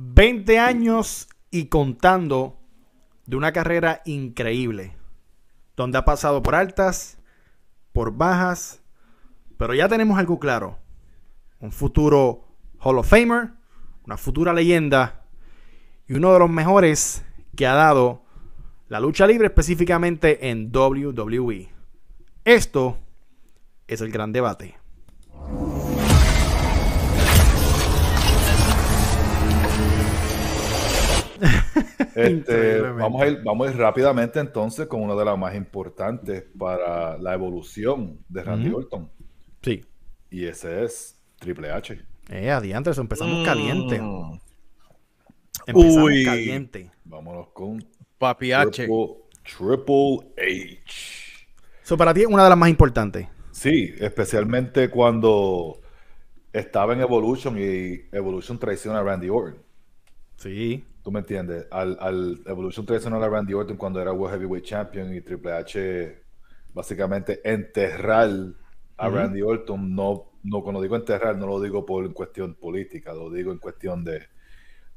[0.00, 2.60] 20 años y contando
[3.26, 4.94] de una carrera increíble,
[5.76, 7.18] donde ha pasado por altas,
[7.92, 8.80] por bajas,
[9.56, 10.78] pero ya tenemos algo claro.
[11.58, 12.44] Un futuro
[12.78, 13.50] Hall of Famer,
[14.04, 15.24] una futura leyenda
[16.06, 17.24] y uno de los mejores
[17.56, 18.22] que ha dado
[18.86, 21.70] la lucha libre específicamente en WWE.
[22.44, 22.98] Esto
[23.88, 24.78] es el gran debate.
[32.18, 36.44] Este, vamos, a ir, vamos a ir rápidamente entonces con una de las más importantes
[36.58, 39.08] para la evolución de Randy Orton.
[39.62, 39.84] Sí.
[40.28, 41.96] Y ese es Triple H.
[42.30, 44.00] Eh, adiante, empezamos caliente.
[44.00, 44.40] Mm.
[45.66, 46.24] Empezamos Uy.
[46.24, 46.90] caliente.
[47.04, 47.86] Vámonos con
[48.18, 48.88] Papi H.
[49.44, 51.46] Triple, H.
[51.84, 53.28] Eso para ti es una de las más importantes.
[53.52, 55.80] Sí, especialmente cuando
[56.52, 59.62] estaba en Evolution y Evolution traiciona a Randy Orton.
[60.36, 60.84] Sí.
[61.08, 61.66] ¿Tú me entiendes?
[61.70, 66.22] Al, al Evolution traicionó a Randy Orton cuando era World Heavyweight Champion y Triple H
[66.74, 68.28] básicamente enterrar
[68.98, 69.94] a Randy Orton.
[69.94, 74.04] No, no, cuando digo enterrar, no lo digo por cuestión política, lo digo en cuestión
[74.04, 74.20] de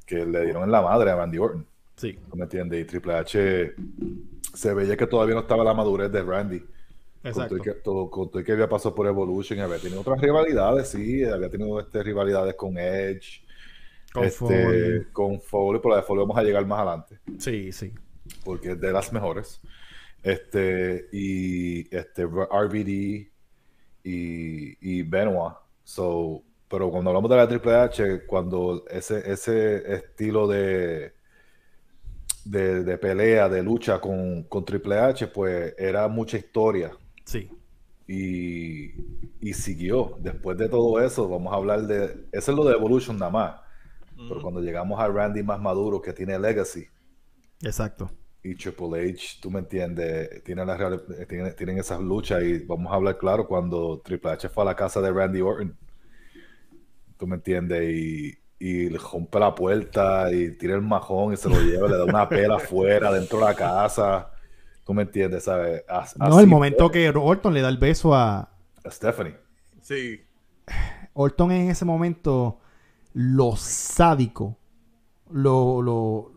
[0.05, 1.65] que le dieron en la madre a Randy Orton.
[1.95, 2.19] Sí.
[2.29, 2.81] ¿Tú me entiendes?
[2.81, 3.73] Y Triple H
[4.53, 6.61] se veía que todavía no estaba la madurez de Randy.
[7.23, 7.55] Exacto.
[7.57, 11.79] Con todo, que, que había pasado por Evolution había tenido otras rivalidades, sí, había tenido
[11.79, 13.45] este, rivalidades con Edge
[14.13, 15.03] con este, Foley.
[15.11, 17.19] Con Foley, pero la de Foley vamos a llegar más adelante.
[17.37, 17.93] Sí, sí.
[18.43, 19.61] Porque es de las mejores.
[20.23, 23.31] Este, y este, RVD
[24.03, 25.55] y, y Benoit.
[25.83, 31.13] So, pero cuando hablamos de la Triple H, cuando ese, ese estilo de,
[32.45, 36.91] de, de pelea, de lucha con, con, Triple H, pues era mucha historia.
[37.25, 37.49] Sí.
[38.07, 38.93] Y,
[39.41, 40.17] y siguió.
[40.19, 42.27] Después de todo eso, vamos a hablar de.
[42.31, 43.70] Eso es lo de Evolution nada más.
[44.27, 46.87] Pero cuando llegamos a Randy más maduro, que tiene Legacy.
[47.61, 48.09] Exacto.
[48.43, 50.79] Y Triple H, tú me entiendes, tienen, las,
[51.27, 54.75] tienen, tienen esas luchas y vamos a hablar claro cuando Triple H fue a la
[54.75, 55.77] casa de Randy Orton.
[57.17, 61.49] Tú me entiendes, y, y le rompe la puerta y tira el majón y se
[61.49, 64.31] lo lleva, le da una pela afuera, dentro de la casa.
[64.85, 65.83] Tú me entiendes, ¿sabes?
[66.17, 68.51] no, el momento que Orton le da el beso a...
[68.83, 69.35] A Stephanie.
[69.81, 70.21] Sí.
[71.13, 72.59] Orton en ese momento
[73.13, 74.57] lo sádico,
[75.31, 76.31] lo, lo,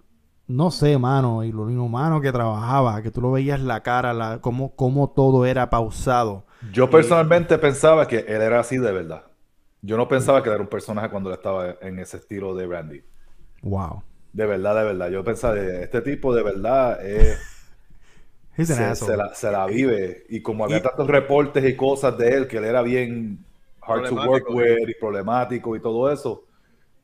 [0.47, 4.39] no sé, mano, y lo inhumano que trabajaba, que tú lo veías la cara, la,
[4.41, 6.45] cómo, cómo todo era pausado.
[6.73, 9.25] Yo personalmente pensaba que él era así de verdad.
[9.83, 13.03] Yo no pensaba que era un personaje cuando él estaba en ese estilo de Randy.
[13.62, 14.03] Wow.
[14.33, 15.11] De verdad, de verdad.
[15.11, 17.39] Yo pensaba, este tipo de verdad es...
[18.67, 20.25] se, la, se, la, vive.
[20.29, 23.45] Y como había tantos reportes y cosas de él, que él era bien
[23.83, 26.45] hard to work with y problemático y todo eso,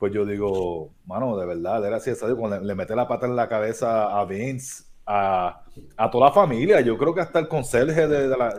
[0.00, 3.36] pues yo digo, mano, de verdad, gracias a Dios, cuando le, mete la pata en
[3.36, 5.62] la cabeza a Vince, a,
[6.10, 8.58] toda la familia, yo creo que hasta el conserje de, la,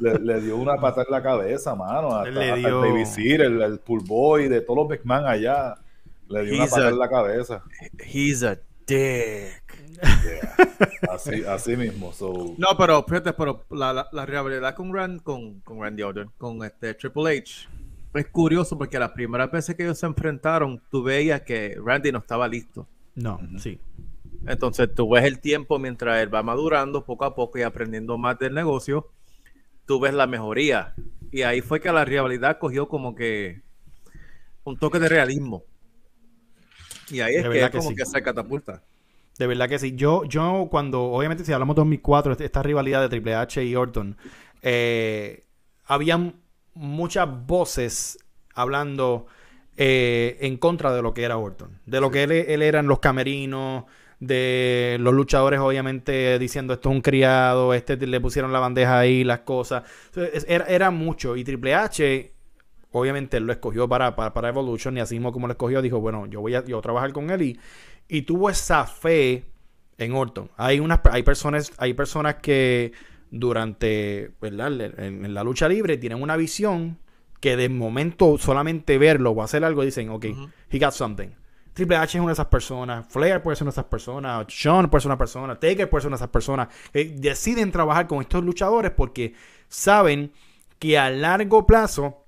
[0.00, 4.00] le, dio una pata en la cabeza, mano, hasta, le el Baby el, el pool
[4.04, 5.76] boy, de todos los McMahon allá,
[6.28, 7.62] le dio una pata en la cabeza.
[8.04, 8.58] He's a
[8.88, 9.62] dick.
[11.08, 12.12] Así, así mismo.
[12.58, 16.64] No, pero fíjate, pero la, la, la rivalidad con, Rand, con, con Randy Orton, con
[16.64, 17.68] este Triple H,
[18.14, 22.18] es curioso porque las primeras veces que ellos se enfrentaron, tú veías que Randy no
[22.18, 22.88] estaba listo.
[23.14, 23.78] No, sí.
[24.46, 28.38] Entonces tú ves el tiempo mientras él va madurando poco a poco y aprendiendo más
[28.38, 29.10] del negocio,
[29.86, 30.94] tú ves la mejoría.
[31.30, 33.62] Y ahí fue que la rivalidad cogió como que
[34.64, 35.64] un toque de realismo.
[37.10, 38.82] Y ahí es que es como que se catapulta.
[39.38, 39.94] De verdad que sí.
[39.94, 44.16] Yo, yo cuando, obviamente si hablamos de 2004, esta rivalidad de Triple H y Orton,
[44.62, 45.44] eh,
[45.86, 46.39] habían
[46.74, 48.18] muchas voces
[48.54, 49.26] hablando
[49.76, 52.98] eh, en contra de lo que era Orton, de lo que él, era en los
[52.98, 53.84] camerinos,
[54.18, 59.24] de los luchadores obviamente diciendo esto es un criado, este le pusieron la bandeja ahí,
[59.24, 59.84] las cosas.
[60.46, 62.32] Era, era mucho y Triple H
[62.92, 66.26] obviamente él lo escogió para, para, Evolution y así mismo como lo escogió dijo, bueno,
[66.26, 67.60] yo voy a, yo trabajar con él y,
[68.08, 69.44] y tuvo esa fe
[69.98, 70.50] en Orton.
[70.56, 72.92] Hay, unas, hay, personas, hay personas que
[73.30, 76.98] durante, En, la lucha libre tienen una visión
[77.40, 80.26] que de momento solamente verlo o hacer algo dicen, ok,
[80.70, 81.28] he got something.
[81.72, 84.90] Triple H es una de esas personas, Flair puede ser una de esas personas, Sean
[84.90, 88.44] puede ser una persona, Taker puede ser una de esas personas deciden trabajar con estos
[88.44, 89.34] luchadores porque
[89.68, 90.32] saben
[90.78, 92.26] que a largo plazo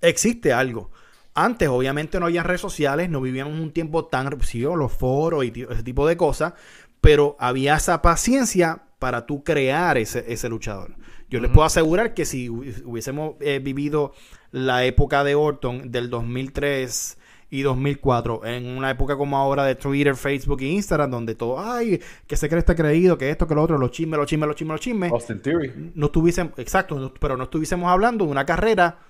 [0.00, 0.90] existe algo.
[1.34, 4.40] Antes, obviamente, no había redes sociales, no vivíamos un tiempo tan.
[4.42, 6.54] Sí, los foros y ese tipo de cosas,
[7.00, 10.94] pero había esa paciencia para tú crear ese, ese luchador.
[11.28, 14.14] Yo les puedo asegurar que si hubiésemos eh, vivido
[14.50, 19.74] la época de Orton del 2003 y y 2004, en una época como ahora de
[19.74, 23.54] Twitter, Facebook e Instagram, donde todo, ay, que se cree este creído, que esto, que
[23.54, 25.12] lo otro, los chismes, los chismes, los chismes, los chismes.
[25.12, 25.92] Austin Theory.
[25.94, 29.00] No estuviésemos, exacto, pero no estuviésemos hablando de una carrera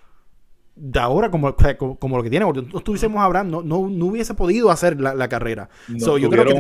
[0.75, 1.55] de ahora como,
[2.01, 5.69] como, lo que tiene, no estuviésemos hablando, no, no, hubiese podido hacer la, carrera.
[5.89, 6.53] yo creo que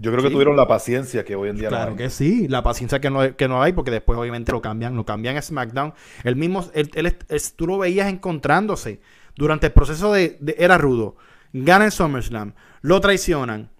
[0.00, 1.96] yo creo que tuvieron la paciencia que hoy en día claro no hay.
[1.98, 5.04] que sí, la paciencia que no, que no hay, porque después obviamente lo cambian, lo
[5.04, 5.92] cambian a SmackDown.
[6.24, 7.16] El mismo, él,
[7.54, 9.00] tú lo veías encontrándose
[9.36, 11.16] durante el proceso de, era rudo.
[11.52, 13.70] Gana en SummerSlam, lo traicionan.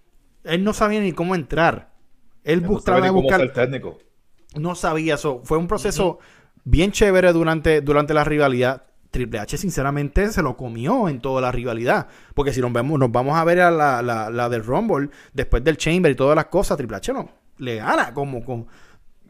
[0.44, 1.94] Él no sabía ni cómo entrar.
[2.44, 3.50] Él, buscaba no buscar.
[3.52, 3.98] técnico.
[4.56, 5.40] No sabía eso.
[5.44, 6.18] Fue un proceso
[6.64, 8.84] bien chévere durante, durante la rivalidad.
[9.10, 12.08] Triple H sinceramente se lo comió en toda la rivalidad.
[12.34, 15.64] Porque si nos vemos, nos vamos a ver a la, la, la del Rumble, después
[15.64, 18.66] del Chamber y todas las cosas, Triple H no le gana como con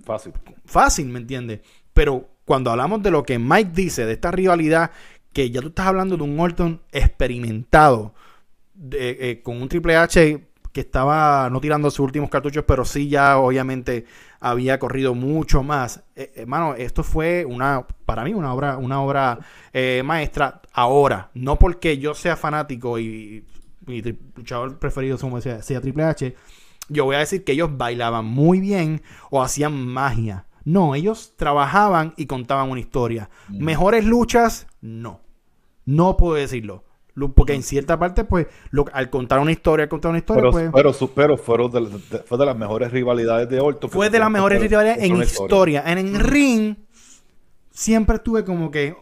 [0.04, 0.32] fácil.
[0.64, 1.60] Fácil, ¿me entiendes?
[1.92, 4.92] Pero cuando hablamos de lo que Mike dice, de esta rivalidad,
[5.32, 8.14] que ya tú estás hablando de un Orton experimentado,
[8.92, 13.38] eh, con un Triple H que estaba no tirando sus últimos cartuchos, pero sí ya
[13.38, 14.06] obviamente
[14.40, 16.02] había corrido mucho más.
[16.16, 19.38] Eh, hermano, esto fue una, para mí, una obra, una obra
[19.72, 21.30] eh, maestra ahora.
[21.34, 23.44] No porque yo sea fanático y
[23.86, 24.02] mi
[24.34, 26.34] luchador preferido, como sea Triple H,
[26.88, 30.46] yo voy a decir que ellos bailaban muy bien o hacían magia.
[30.64, 33.30] No, ellos trabajaban y contaban una historia.
[33.48, 33.64] Mm.
[33.64, 35.20] Mejores luchas, no.
[35.84, 36.84] No puedo decirlo.
[37.28, 38.46] Porque en cierta parte, pues,
[38.92, 40.70] al contar una historia, al contar una historia, pero, pues...
[40.72, 43.90] Pero, pero fueron de, fue de las mejores rivalidades de Orton.
[43.90, 45.82] Fue de las mejores rivalidades en historia.
[45.86, 46.76] En el ring,
[47.70, 48.96] siempre estuve como que...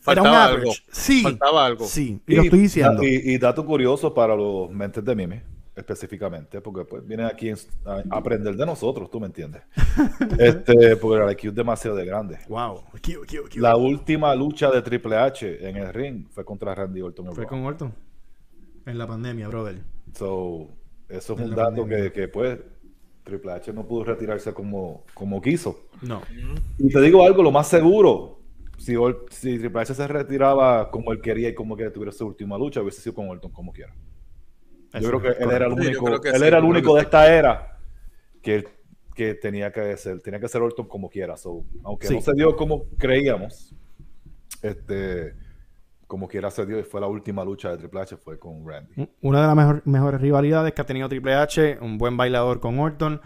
[0.00, 0.70] Faltaba algo.
[0.92, 1.22] Sí.
[1.22, 1.86] Faltaba algo.
[1.86, 3.02] Sí, y, lo estoy diciendo.
[3.02, 8.02] Y, y, dato curioso para los mentes de Mimi específicamente, porque pues vienen aquí a,
[8.10, 9.62] aprender de nosotros, tú me entiendes.
[10.38, 12.38] este, porque la IQ es demasiado de grande.
[12.48, 12.84] Wow.
[13.56, 17.34] La última lucha de Triple H en el ring fue contra Randy Orton.
[17.34, 17.92] Fue con Orton.
[18.86, 19.82] En la pandemia, brother.
[20.14, 20.68] So,
[21.08, 22.58] eso es un dato que, que, pues
[23.24, 25.88] Triple H no pudo retirarse como, como quiso.
[26.02, 26.22] No.
[26.78, 28.38] Y te digo algo, lo más seguro,
[28.76, 28.94] si,
[29.30, 32.80] si Triple H se retiraba como él quería y como que tuviera su última lucha,
[32.80, 33.94] hubiese sido con Orton como quiera.
[35.00, 37.78] Yo creo que él era el único, él era el único de esta era
[38.42, 38.64] que,
[39.14, 41.34] que tenía que ser, tenía que ser Orton como quiera.
[41.82, 43.74] aunque no se dio como creíamos,
[44.62, 45.34] este,
[46.06, 49.08] como quiera se dio y fue la última lucha de Triple H fue con Randy.
[49.22, 53.20] Una de las mejores rivalidades que ha tenido Triple H, un buen bailador con Orton.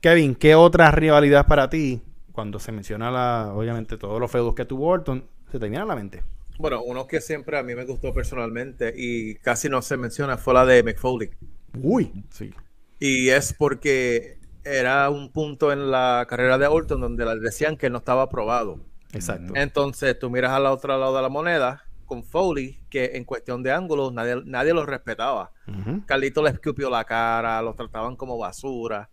[0.00, 2.02] Kevin, ¿qué otra rivalidad para ti?
[2.32, 5.86] Cuando se menciona la, obviamente todos los feudos que tuvo Orton, se te viene a
[5.86, 6.22] la mente.
[6.58, 10.54] Bueno, uno que siempre a mí me gustó personalmente y casi no se menciona fue
[10.54, 11.30] la de McFoley.
[11.80, 12.52] Uy, sí.
[12.98, 17.88] Y es porque era un punto en la carrera de Orton donde le decían que
[17.88, 18.80] no estaba aprobado.
[19.12, 19.52] Exacto.
[19.54, 23.70] Entonces tú miras al otro lado de la moneda con Foley, que en cuestión de
[23.70, 25.52] ángulos nadie, nadie lo respetaba.
[26.06, 29.08] Carlito le escupió la cara, los trataban como basura.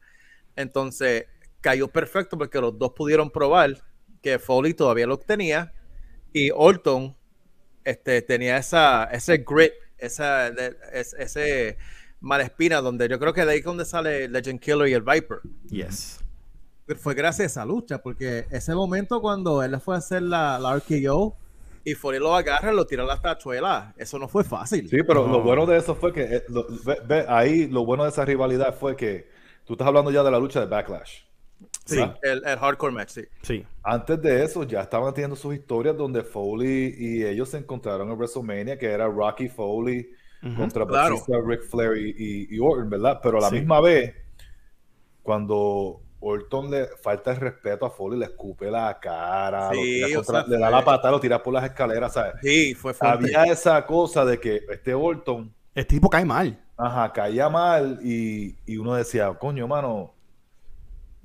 [0.55, 1.27] Entonces
[1.61, 3.77] cayó perfecto porque los dos pudieron probar
[4.21, 5.73] que Foley todavía lo tenía
[6.33, 7.15] y Orton
[7.85, 11.77] este, tenía esa, ese grit, esa, ese
[12.19, 15.39] malespina, donde yo creo que de ahí es donde sale Legend Killer y el Viper.
[15.69, 16.19] Yes.
[16.97, 20.75] Fue gracias a esa lucha, porque ese momento cuando él fue a hacer la, la
[20.75, 21.37] RKO
[21.83, 24.89] y Foley lo agarra y lo tira a la tachuela, eso no fue fácil.
[24.89, 28.75] Sí, pero lo bueno de eso fue que, eh, ahí lo bueno de esa rivalidad
[28.75, 29.29] fue que
[29.65, 31.24] tú estás hablando ya de la lucha de Backlash.
[31.85, 33.21] Sí, el, hardcore match, sí.
[33.43, 33.65] sí.
[33.83, 38.17] Antes de eso, ya estaban teniendo sus historias donde Foley y ellos se encontraron en
[38.17, 40.09] WrestleMania, que era Rocky Foley
[40.57, 41.15] contra claro.
[41.45, 43.19] Rick Flair y, Orton, ¿verdad?
[43.21, 44.15] Pero a la misma vez,
[45.21, 50.83] cuando Orton le falta el respeto a Foley, le escupe la cara, le da la
[50.83, 52.33] patada, lo tira por las escaleras, ¿sabes?
[52.41, 53.35] Sí, fue fuerte.
[53.35, 55.53] Había esa cosa de que este Orton...
[55.75, 56.59] Este tipo cae mal.
[56.77, 60.14] Ajá, caía mal y, y uno decía, coño, mano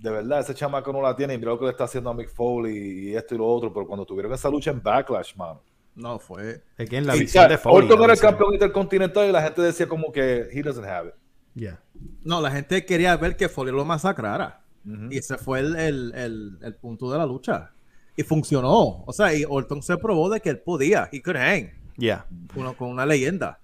[0.01, 2.15] de verdad, ese chamaco no la tiene y mira lo que le está haciendo a
[2.15, 5.63] Mick Foley y esto y lo otro, pero cuando tuvieron esa lucha en Backlash, mano.
[5.95, 6.63] No, fue.
[6.79, 7.85] Es que en la visión de Foley.
[7.85, 11.15] Orton era el campeón intercontinental y la gente decía como que he doesn't have it.
[11.55, 11.83] Yeah.
[12.23, 14.63] No, la gente quería ver que Foley lo masacrara.
[15.11, 17.73] Y ese fue el, el, el, punto de la lucha.
[18.17, 19.05] Y funcionó.
[19.05, 21.11] O sea, y Orton se probó de que él podía.
[21.13, 21.71] He could hang.
[21.99, 22.27] Yeah.
[22.55, 23.61] Uno, con una leyenda.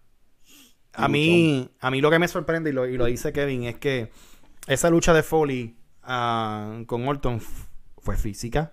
[0.92, 3.76] A mí, a mí lo que me sorprende, y lo, y lo dice Kevin, es
[3.76, 4.10] que
[4.66, 5.76] esa lucha de Foley
[6.86, 7.40] con Orton
[7.98, 8.72] fue física.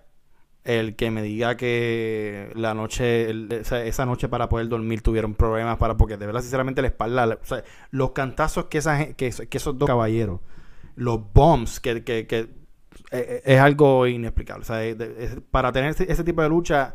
[0.62, 3.28] El que me diga que la noche,
[3.60, 7.38] esa, noche para poder dormir tuvieron problemas para, porque de verdad, sinceramente, la espalda,
[7.90, 10.40] los cantazos que, esa, que, esos dos caballeros,
[10.96, 12.48] los bombs, que, e,
[13.10, 14.64] e, es, algo inexplicable.
[15.50, 16.94] para tener ese, tipo de lucha,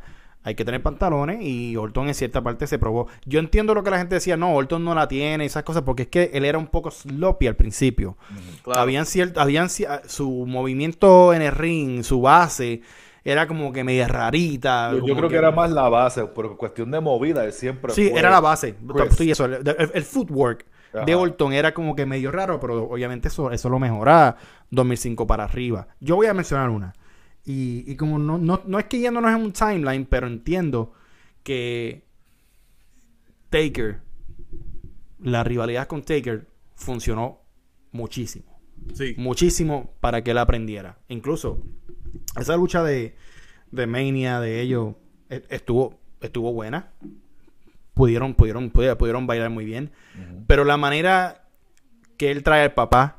[0.49, 3.07] hay que tener pantalones y Orton en cierta parte se probó.
[3.25, 6.03] Yo entiendo lo que la gente decía, no, Orton no la tiene, esas cosas, porque
[6.03, 8.17] es que él era un poco sloppy al principio.
[8.65, 12.81] Habían cierto, habían su movimiento en el ring, su base,
[13.23, 14.91] era como que media rarita.
[15.05, 17.93] Yo, creo que, era más la base, por cuestión de movida, él siempre.
[17.93, 18.75] Sí, era la base.
[19.19, 20.65] eso, el, footwork
[21.05, 24.37] de Orton era como que medio raro, pero obviamente eso, eso lo mejora
[24.71, 25.87] 2005 para arriba.
[25.99, 26.93] Yo voy a mencionar una.
[27.51, 30.93] Y, como no, no, no es que yéndonos en un timeline, pero entiendo
[31.41, 32.03] que
[33.49, 34.01] Taker,
[35.19, 37.39] la rivalidad con Taker funcionó
[37.91, 38.61] muchísimo.
[38.93, 39.15] Sí.
[39.17, 40.99] Muchísimo para que él aprendiera.
[41.07, 41.63] Incluso
[42.39, 43.15] esa lucha de,
[43.71, 44.93] de Mania de ellos
[45.31, 46.91] e, estuvo, estuvo buena.
[47.95, 49.89] Pudieron, pudieron, pudieron, bailar muy bien.
[50.45, 51.47] Pero la manera
[52.15, 53.18] que él trae al papá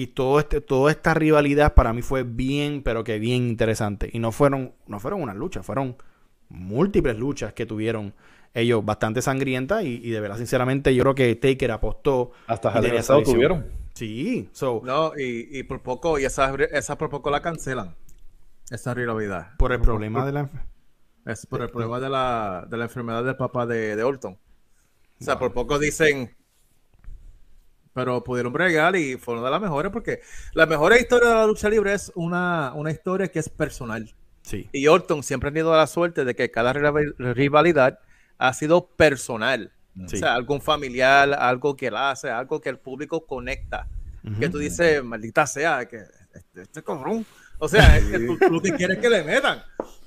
[0.00, 4.08] y todo este, toda esta rivalidad para mí fue bien, pero que bien interesante.
[4.10, 5.96] Y no fueron, no fueron unas luchas, fueron
[6.48, 8.14] múltiples luchas que tuvieron
[8.54, 9.84] ellos bastante sangrientas.
[9.84, 12.32] Y, de verdad, sinceramente, yo creo que Taker apostó.
[12.46, 13.66] Hasta Jalezado tuvieron.
[13.94, 14.48] Sí,
[14.82, 17.94] no, y, por poco, y esa, esa por poco la cancelan.
[18.70, 19.54] Esa rivalidad.
[19.58, 20.50] Por el problema de la.
[21.26, 24.38] Es por el problema de la, de la enfermedad del papá de, de Orton.
[25.20, 26.34] O sea, por poco dicen,
[28.00, 30.20] pero pudieron bregar y fue una de las mejores porque
[30.54, 34.14] la mejor historia de la lucha libre es una, una historia que es personal.
[34.40, 34.70] Sí.
[34.72, 37.98] Y Orton siempre ha tenido la suerte de que cada rivalidad
[38.38, 39.70] ha sido personal.
[40.02, 43.86] O sea, algún familiar, algo que él hace, algo que el público conecta.
[44.38, 45.98] Que tú dices, maldita sea, que
[46.32, 47.26] este, este cabrón.
[47.58, 48.00] O sea,
[48.50, 49.62] lo que quieres que le metan.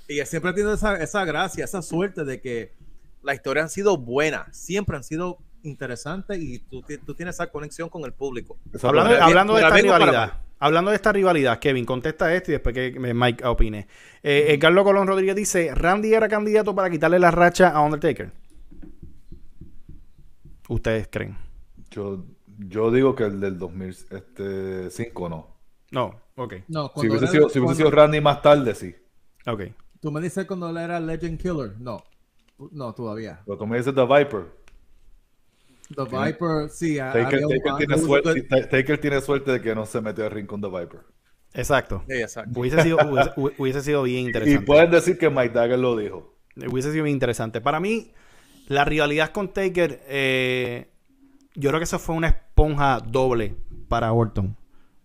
[0.08, 2.74] Y siempre ha tenido esa, esa gracia, esa suerte de que
[3.22, 7.90] la historia han sido buena, siempre han sido interesante y tú, tú tienes esa conexión
[7.90, 8.58] con el público.
[8.82, 13.46] Hablando, de esta rivalidad, hablando de esta rivalidad, Kevin, contesta esto y después que Mike
[13.46, 13.88] opine.
[14.22, 18.32] Eh, Carlos Colón Rodríguez dice, ¿Randy era candidato para quitarle la racha a Undertaker?
[20.70, 21.38] ¿Ustedes creen?
[21.92, 22.26] Yo,
[22.58, 25.54] yo digo que el del 2005 no.
[25.92, 26.54] No, ok.
[26.68, 28.96] No, si hubiese, sido, si hubiese sido Randy más tarde, sí.
[29.46, 29.64] Ok.
[30.00, 31.80] ¿Tú me dices cuando él era Legend Killer?
[31.80, 32.04] No.
[32.72, 33.42] No, todavía.
[33.46, 34.63] Pero tú me dices The Viper.
[35.90, 36.98] The Viper, sí.
[36.98, 37.42] Taker,
[37.78, 41.02] tiene suerte, Taker, tiene suerte, de que no se metió al ring con The Viper.
[41.54, 42.04] Exacto.
[42.08, 42.98] Hubiese, sido,
[43.58, 44.64] hubiese, sido bien interesante.
[44.64, 46.36] Y pueden decir que Mike Dagger lo dijo.
[46.56, 47.62] Hubiese sido bien interesante.
[47.62, 48.12] Para mí,
[48.68, 50.90] la rivalidad con Taker, eh,
[51.54, 53.56] yo creo que eso fue una esponja doble
[53.88, 54.56] para Orton.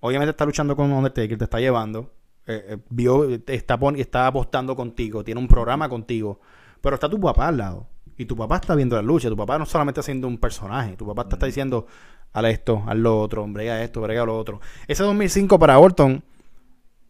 [0.00, 2.14] Obviamente está luchando con Undertaker, te está llevando.
[2.46, 6.40] Eh, eh, vio, está, está apostando contigo, tiene un programa contigo.
[6.80, 7.88] Pero está tu papá al lado.
[8.18, 9.28] Y tu papá está viendo la lucha.
[9.28, 10.96] Tu papá no solamente está haciendo un personaje.
[10.96, 11.86] Tu papá te está diciendo,
[12.32, 14.60] haz esto, haz lo otro, brega esto, brega lo otro.
[14.88, 16.22] Ese 2005 para Orton,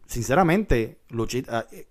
[0.05, 1.65] sinceramente, luchita...
[1.71, 1.87] Eh,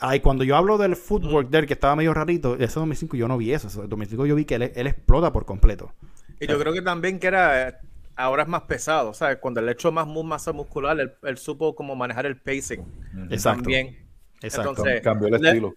[0.00, 3.38] ay, cuando yo hablo del footwork del que estaba medio rarito, ese 2005 yo no
[3.38, 3.68] vi eso.
[3.68, 5.92] Ese 2005 yo vi que él, explota por completo.
[6.40, 7.80] Y yo creo que también que era
[8.16, 9.38] ahora es más pesado, ¿sabes?
[9.38, 12.84] Cuando le echó más masa muscular, él, supo cómo manejar el pacing.
[13.30, 13.62] Exacto.
[13.62, 14.08] También.
[14.40, 14.70] Exacto.
[14.70, 15.74] Entonces, cambió el estilo.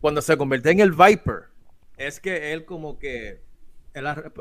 [0.00, 1.53] Cuando se convirtió en el Viper,
[1.96, 3.42] es que él como que...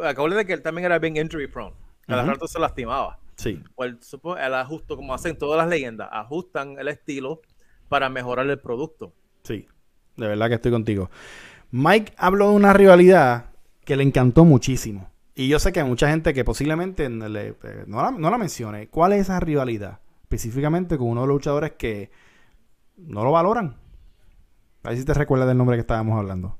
[0.03, 1.75] acabo de que él también era bien injury prone.
[2.07, 3.19] Cada rato se lastimaba.
[3.35, 3.63] Sí.
[3.75, 3.95] Pues
[4.39, 7.41] el ajusto, como hacen todas las leyendas, ajustan el estilo
[7.89, 9.13] para mejorar el producto.
[9.43, 9.67] Sí,
[10.17, 11.09] de verdad que estoy contigo.
[11.71, 13.51] Mike habló de una rivalidad
[13.83, 15.09] que le encantó muchísimo.
[15.35, 18.87] Y yo sé que hay mucha gente que posiblemente no, la, no la mencione.
[18.87, 19.99] ¿Cuál es esa rivalidad?
[20.21, 22.11] Específicamente con uno de los luchadores que
[22.97, 23.77] no lo valoran.
[24.83, 26.59] A ver si te recuerdas del nombre que estábamos hablando.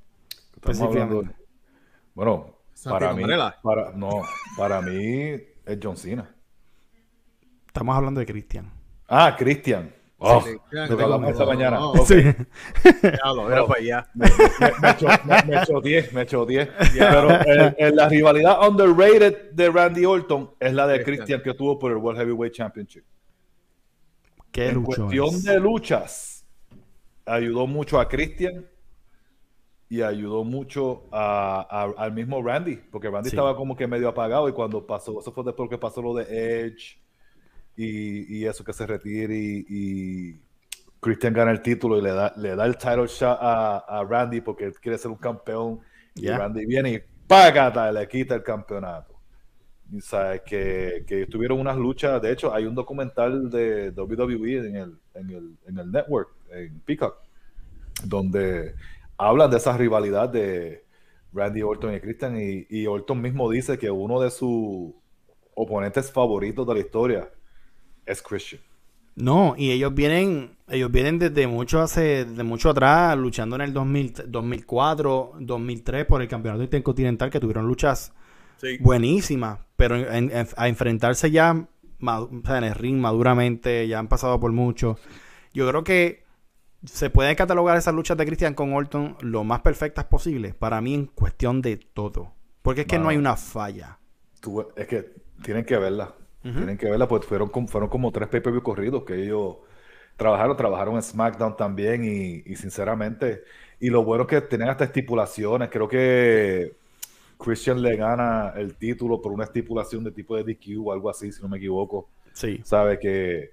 [2.13, 3.24] Bueno, para mí,
[3.62, 4.22] para, no,
[4.58, 5.32] para mí
[5.65, 6.34] es John Cena.
[7.67, 8.72] Estamos hablando de Christian.
[9.08, 9.93] Ah, Christian.
[10.25, 10.41] Oh,
[10.72, 11.79] hablamos esta mañana.
[12.05, 12.15] Sí.
[13.03, 14.10] era para allá.
[14.13, 16.70] Me, echó 10, me echó 10.
[16.93, 17.29] Pero
[17.77, 21.98] en, la rivalidad underrated de Randy Orton es la de Christian que tuvo por el
[21.98, 23.03] World Heavyweight Championship.
[24.51, 26.46] ¿Qué en cuestión de luchas,
[27.25, 28.65] ayudó mucho a Christian
[29.89, 34.85] y ayudó mucho al mismo Randy, porque Randy estaba como que medio apagado y cuando
[34.85, 36.23] pasó, eso fue después que pasó lo de
[36.65, 36.97] Edge
[37.75, 40.39] y, eso que se retire y,
[40.99, 44.65] Christian gana el título y le da, le da el title shot a, Randy porque
[44.65, 45.81] él quiere ser un campeón
[46.15, 49.13] y Randy viene y págata, le quita el campeonato.
[49.91, 54.75] Y sabes que, que tuvieron unas luchas, de hecho hay un documental de WWE en
[54.75, 57.17] el, en el, en el network, en Peacock,
[58.05, 58.75] donde
[59.27, 60.85] hablan de esa rivalidad de
[61.33, 64.93] Randy Orton y Christian y, Orton mismo dice que uno de sus
[65.55, 67.29] oponentes favoritos de la historia
[68.05, 68.61] es Christian.
[69.15, 73.73] No, y ellos vienen, ellos vienen desde mucho hace, de mucho atrás, luchando en el
[73.73, 78.11] 2004, 2003 por el campeonato intercontinental, que tuvieron luchas
[78.79, 84.97] buenísimas, pero a enfrentarse ya en el ring maduramente, ya han pasado por mucho.
[85.53, 86.22] Yo creo que
[86.85, 90.93] se pueden catalogar esas luchas de Christian con Orton lo más perfectas posible, para mí
[90.93, 92.33] en cuestión de todo.
[92.61, 93.99] Porque es que no hay una falla.
[94.75, 95.13] es que
[95.43, 96.15] tienen que verla.
[96.41, 99.57] Tienen que verla, pues fueron, fueron como tres pay-per-view corridos que ellos
[100.17, 103.43] trabajaron, trabajaron en SmackDown también y, sinceramente,
[103.79, 106.75] y lo bueno es que tenían hasta estipulaciones, creo que
[107.37, 111.31] Christian le gana el título por una estipulación de tipo de DQ o algo así,
[111.31, 112.09] si no me equivoco.
[112.33, 112.61] Sí.
[112.63, 113.51] Sabe que,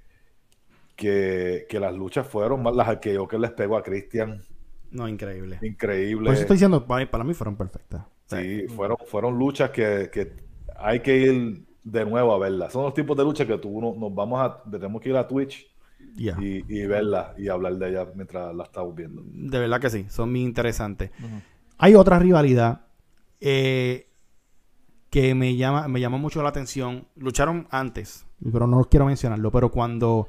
[1.00, 4.42] que, las luchas fueron más las que yo que les pego a Christian.
[4.90, 5.58] No, increíble.
[5.62, 6.26] Increíble.
[6.26, 8.04] Por eso estoy diciendo, para mí, fueron perfectas.
[8.26, 10.32] Sí, fueron, fueron luchas que, que
[10.76, 12.70] hay que ir de nuevo a verla.
[12.70, 15.66] Son los tipos de lucha que tú nos vamos a, tenemos que ir a Twitch
[16.16, 19.22] y, verla y hablar de ella mientras la estamos viendo.
[19.24, 21.10] De verdad que sí, son muy interesantes.
[21.78, 22.82] Hay otra rivalidad
[23.40, 24.06] eh,
[25.08, 27.08] que me llama, me llamó mucho la atención.
[27.16, 30.28] Lucharon antes, pero no quiero mencionarlo, pero cuando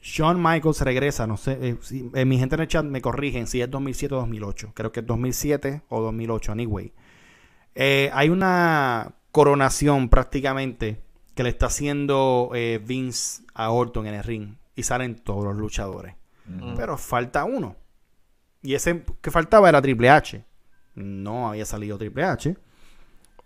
[0.00, 3.46] Shawn Michaels regresa, no sé, eh, si, eh, mi gente en el chat me corrigen
[3.46, 4.72] si es 2007 o 2008.
[4.74, 6.92] Creo que es 2007 o 2008, anyway.
[7.74, 11.00] hay una coronación prácticamente
[11.38, 14.56] que le está haciendo eh, Vince a Orton en el ring.
[14.74, 16.16] Y salen todos los luchadores.
[16.76, 17.76] Pero falta uno.
[18.62, 20.44] Y ese que faltaba era Triple H.
[20.96, 22.56] No había salido Triple H.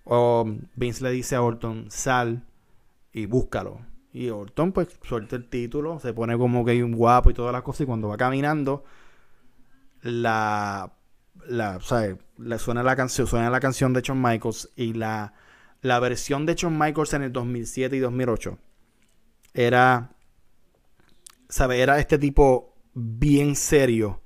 [0.05, 2.45] O Vince le dice a Orton, sal
[3.13, 3.81] y búscalo.
[4.13, 7.53] Y Orton pues suelta el título, se pone como que hay un guapo y todas
[7.53, 7.83] las cosas.
[7.83, 8.85] Y cuando va caminando,
[10.03, 10.93] la,
[11.47, 11.79] la,
[12.39, 15.33] Le suena la canción, suena la canción de Shawn Michaels y la
[15.83, 18.57] la versión de Shawn Michaels en el 2007 y 2008
[19.53, 20.13] era,
[21.49, 21.81] ¿sabe?
[21.81, 24.23] Era este tipo bien serio,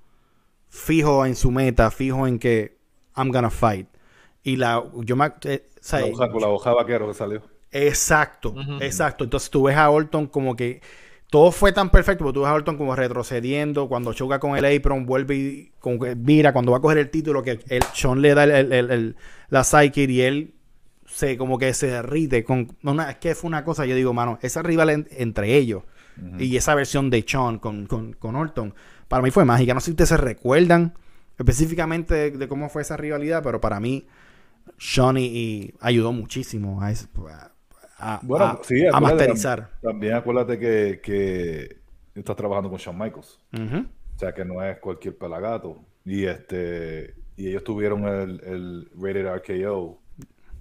[0.68, 2.78] fijo en su meta, fijo en que
[3.16, 3.88] I'm gonna fight.
[4.42, 7.42] Y la, yo me, eh, la hoja, con la hoja vaquero que salió.
[7.76, 9.24] Exacto, exacto.
[9.24, 10.80] Entonces tú ves a Orton como que
[11.30, 14.64] todo fue tan perfecto, porque tú ves a Orton como retrocediendo, cuando choca con el
[14.64, 18.34] apron, vuelve y con, mira, cuando va a coger el título, que el Sean le
[18.34, 19.16] da el, el,
[19.48, 20.54] la psyche y él
[21.06, 24.38] se como que se derrite con una, es que fue una cosa yo digo mano
[24.42, 25.84] esa rival entre ellos
[26.38, 28.74] y esa versión de Sean con, con, Orton
[29.06, 29.74] para mí fue mágica.
[29.74, 30.94] No sé si ustedes se recuerdan
[31.38, 34.06] específicamente de, cómo fue esa rivalidad pero para mí
[34.78, 37.52] Sean y, ayudó muchísimo a, a,
[38.22, 38.44] bueno,
[38.92, 41.78] a, masterizar también acuérdate que, que
[42.14, 47.48] estás trabajando con Shawn Michaels o sea que no es cualquier pelagato y este y
[47.48, 50.00] ellos tuvieron el, el rated RKO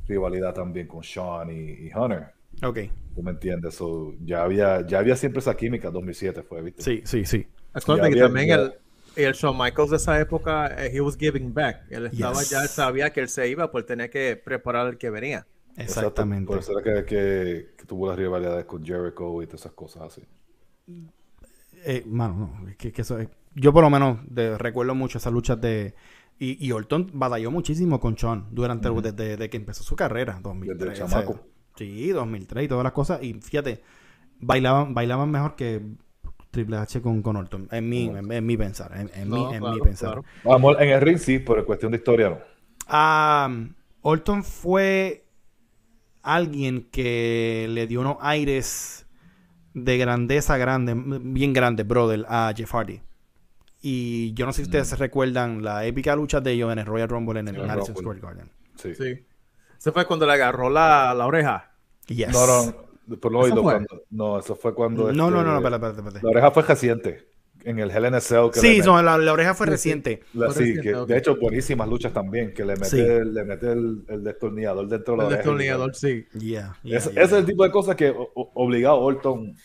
[0.08, 2.28] rivalidad también con Sean y, Hunter.
[2.64, 2.80] Ok.
[3.16, 3.80] ¿Tú me entiendes?
[4.26, 6.84] ya, había, ya había siempre esa química, 2007 fue, ¿viste?
[6.84, 7.48] Sí, sí, sí.
[7.74, 8.74] Acuérdate que también el,
[9.16, 11.84] el Shawn Michaels de esa época, eh, he was giving back.
[11.90, 15.46] Él estaba ya, sabía que él se iba, pues tenía que preparar el que venía.
[15.78, 16.48] Exactamente.
[16.48, 20.24] Por eso era que, tuvo las rivalidades con Jericho y todas esas cosas así.
[21.88, 23.18] Eh, mano, no, que, eso
[23.54, 24.20] yo por lo menos
[24.58, 25.94] recuerdo mucho esas luchas de
[26.38, 31.04] y, y Orton batalló muchísimo con Sean durante desde, que empezó su carrera, 2003.
[31.76, 33.24] sí, 2003 y todas las cosas.
[33.24, 33.82] Y fíjate,
[34.40, 35.82] bailaban, bailaban mejor que
[36.52, 38.92] Triple H con, con Orton, en mi, en, mi pensar.
[38.96, 40.22] En, mi, en mi pensar.
[40.44, 42.38] Vamos, en el ring sí, por cuestión de historia no.
[42.88, 43.50] Ah,
[44.02, 45.25] Orton fue
[46.26, 49.06] alguien que le dio unos aires
[49.74, 53.02] de grandeza grande, bien grande, brother, a Jeff Hardy.
[53.82, 55.00] Y yo no sé si ustedes se mm.
[55.00, 58.50] recuerdan la épica lucha de ellos en el Royal Rumble en el Madison Square Garden.
[58.76, 58.96] Sí.
[58.96, 59.26] sí.
[59.78, 61.72] Ese fue cuando le agarró la, la oreja.
[62.08, 62.32] Yes.
[62.32, 65.14] No, no, por lo oído, cuando, no, eso fue cuando.
[65.14, 66.26] No, no, no, no, espérate, espérate, espérate.
[66.26, 67.35] La oreja fue reciente.
[67.66, 68.52] En el Hell in a Cell.
[68.54, 70.22] Que sí, no, la, la, oreja fue reciente.
[70.54, 72.54] sí, que de hecho, buenísimas luchas también.
[72.54, 75.42] Que le mete, le mete el, el, destornillador dentro de la oreja.
[75.42, 76.26] El destornillador, sí.
[76.40, 79.56] Yeah, ese es el tipo de cosas que obligado a Orton.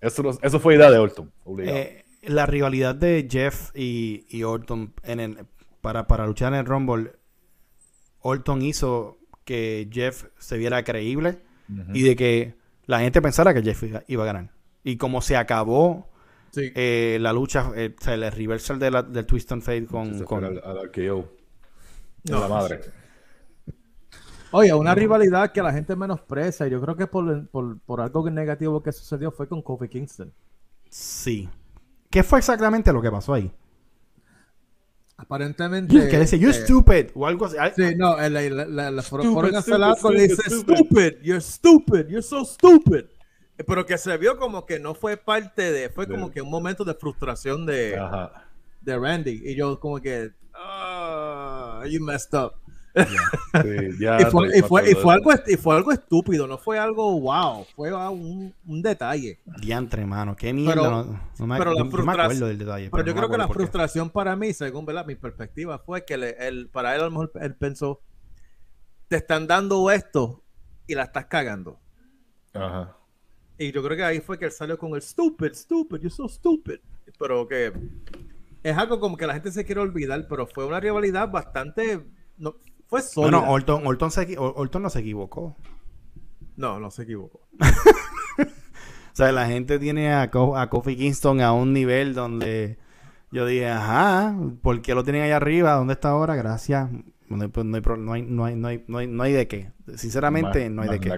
[0.00, 1.32] Eso, eso fue idea de Orton.
[1.44, 1.78] Obligado.
[1.78, 5.48] Eh, la rivalidad de Jeff y, Orton en
[5.80, 7.12] para, para luchar en el Rumble,
[8.20, 11.38] Orton hizo que Jeff se viera creíble
[11.92, 12.54] y de que
[12.86, 14.50] la gente pensara que Jeff iba a ganar.
[14.82, 16.10] Y como se acabó
[16.56, 20.24] eh, la lucha, eh, el reversal de la, del Twist and Fate con...
[20.24, 20.44] con...
[20.44, 20.54] Al,
[22.24, 22.80] la madre.
[24.52, 28.82] Oye, una rivalidad que la gente menosprecia, yo creo que por, por, por algo negativo
[28.82, 30.32] que sucedió fue con Kofi Kingston.
[30.88, 31.48] Sí.
[32.08, 33.52] ¿Qué fue exactamente lo que pasó ahí?
[35.16, 35.94] Aparentemente.
[36.10, 37.56] Que dice, you eh, stupid, o algo así.
[37.76, 38.28] Sí, no, la,
[38.90, 43.06] la, stupid, le dice, stupid, you're stupid, you're so stupid.
[43.56, 46.84] Pero que se vio como que no fue parte de, fue como que un momento
[46.84, 48.00] de frustración de,
[48.80, 49.42] de Randy.
[49.44, 52.54] Y yo como que, ah, you messed up.
[52.94, 54.62] y, fue, y,
[54.94, 59.40] fue, algo, y fue algo estúpido, no fue algo wow, fue un, un detalle.
[59.60, 61.04] Diantre, mano, qué miedo.
[61.38, 62.90] no, me, acuerdo del detalle.
[62.90, 66.94] Pero, yo creo que la frustración para mí, según mi perspectiva, fue que él, para
[66.94, 68.00] él a lo mejor él pensó,
[69.08, 70.44] te están dando esto
[70.86, 71.80] y la estás cagando.
[72.52, 72.96] Ajá.
[73.58, 76.28] Y yo creo que ahí fue que él salió con el stupid, stupid, you're so
[76.28, 76.80] stupid.
[77.18, 77.72] Pero que
[78.62, 82.00] es algo como que la gente se quiere olvidar, pero fue una rivalidad bastante.
[82.36, 83.38] No, fue sólida.
[83.38, 85.56] Bueno, Orton, Orton, se, Orton no se equivocó.
[86.56, 87.46] No, no se equivocó.
[88.38, 88.44] o
[89.12, 92.78] sea, la gente tiene a, a Kofi Kingston a un nivel donde
[93.30, 95.74] yo dije, ajá, ¿por qué lo tienen ahí arriba?
[95.74, 96.34] ¿Dónde está ahora?
[96.34, 96.90] Gracias.
[97.28, 99.72] No hay, no, hay, no, hay, no, hay, no, hay, no hay de qué.
[99.96, 101.10] Sinceramente, no hay de qué.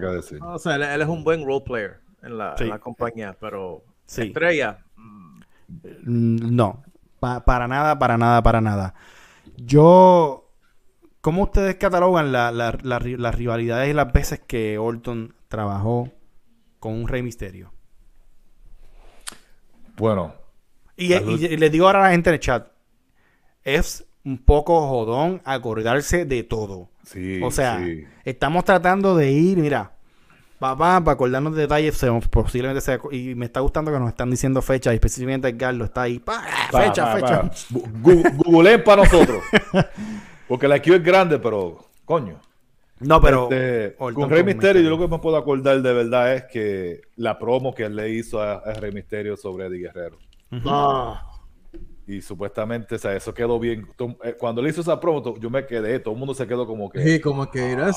[0.43, 4.79] o sea, él, es un buen role player en la, compañía, pero estrella.
[4.97, 6.83] Mm, no,
[7.19, 8.95] para nada, para nada, para nada.
[9.57, 10.51] Yo,
[11.21, 16.11] ¿cómo ustedes catalogan la, las rivalidades y las veces que Orton trabajó
[16.79, 17.73] con un Rey Misterio?
[19.97, 20.35] Bueno.
[20.97, 21.09] Y,
[21.57, 22.69] les digo ahora a la gente en el chat,
[23.65, 26.89] es un poco jodón acordarse de todo.
[27.03, 27.87] Sí, o sea,
[28.25, 29.96] estamos tratando de ir, mira,
[30.59, 32.99] Papá, para acordarnos de detalles, posiblemente sea.
[33.13, 36.23] Y me está gustando que nos están diciendo fechas, específicamente Carlos está ahí.
[36.71, 37.51] fecha, fecha.
[38.01, 39.43] Google para nosotros.
[40.49, 42.41] Porque la Q es grande, pero coño.
[43.01, 43.49] No, pero.
[43.51, 47.39] Este, con Rey Misterio, yo lo que me puedo acordar de verdad es que la
[47.39, 50.19] promo que él le hizo a, Rey Misterio sobre Eddie Guerrero.
[50.65, 51.36] Ah.
[52.09, 53.89] Y supuestamente, o sea, eso quedó bien.
[54.23, 56.89] Eh, cuando le hizo esa promo, yo me quedé, todo el mundo se quedó como
[56.89, 57.03] que.
[57.03, 57.91] Sí, como que era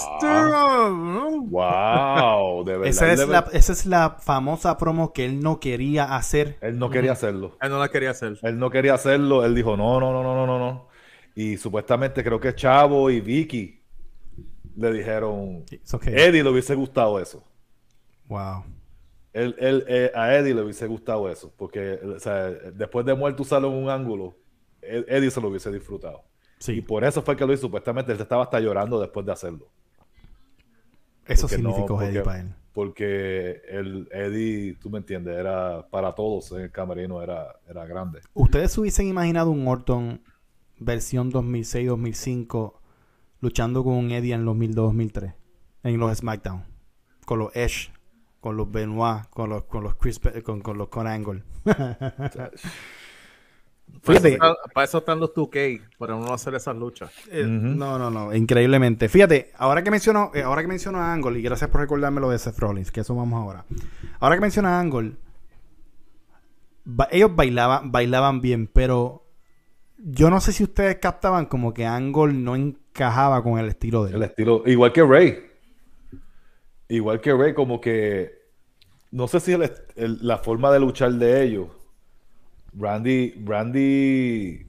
[1.43, 2.63] ¡Wow!
[2.65, 2.87] De verdad.
[2.87, 6.57] Esa es, la, esa es la famosa promo que él no quería hacer.
[6.61, 7.55] Él no quería hacerlo.
[7.61, 8.39] Él no la quería hacer.
[8.41, 9.45] Él no quería hacerlo.
[9.45, 10.87] Él dijo, no, no, no, no, no, no.
[11.35, 13.79] Y supuestamente creo que Chavo y Vicky
[14.75, 15.65] le dijeron,
[16.07, 17.43] Eddie le hubiese gustado eso.
[18.27, 18.63] Wow.
[19.39, 23.43] Él, él, eh, a Eddie le hubiese gustado eso, porque o sea, después de muerto
[23.43, 24.35] usarlo en un ángulo,
[24.81, 26.23] Eddie se lo hubiese disfrutado.
[26.57, 26.73] Sí.
[26.73, 27.61] Y por eso fue que lo hizo.
[27.61, 29.69] Supuestamente él estaba hasta llorando después de hacerlo.
[31.25, 32.53] Eso significó Eddie para él.
[32.73, 38.19] Porque el Eddie, tú me entiendes, era para todos en el camerino, era, era grande.
[38.33, 40.21] ¿Ustedes hubiesen imaginado un Orton
[40.79, 42.73] versión 2006-2005
[43.39, 45.35] luchando con un Eddie en 2002-2003?
[45.83, 46.65] En los SmackDown.
[47.25, 47.91] Con los Edge
[48.39, 51.43] con los Benoit, con los con los Chris, con, con los Con Angle.
[54.03, 57.11] Fíjate, para, eso están los 2K, para no hacer esas luchas.
[57.31, 59.09] Eh, no, no, no, increíblemente.
[59.09, 62.29] Fíjate, ahora que menciono, eh, ahora que menciono a Angle, y gracias por recordarme lo
[62.29, 63.65] de Seth Rollins, que eso vamos ahora.
[64.19, 65.13] Ahora que menciono a Angle,
[67.11, 69.25] ellos bailaban, bailaban bien, pero
[69.97, 74.11] yo no sé si ustedes captaban como que Angle no encajaba con el estilo de
[74.11, 74.17] él.
[74.17, 75.48] El estilo, igual que Ray
[76.89, 78.39] igual que Rey, como que
[79.11, 79.55] no sé si
[79.95, 81.67] la forma de luchar de ellos.
[82.73, 84.67] Randy, Randy,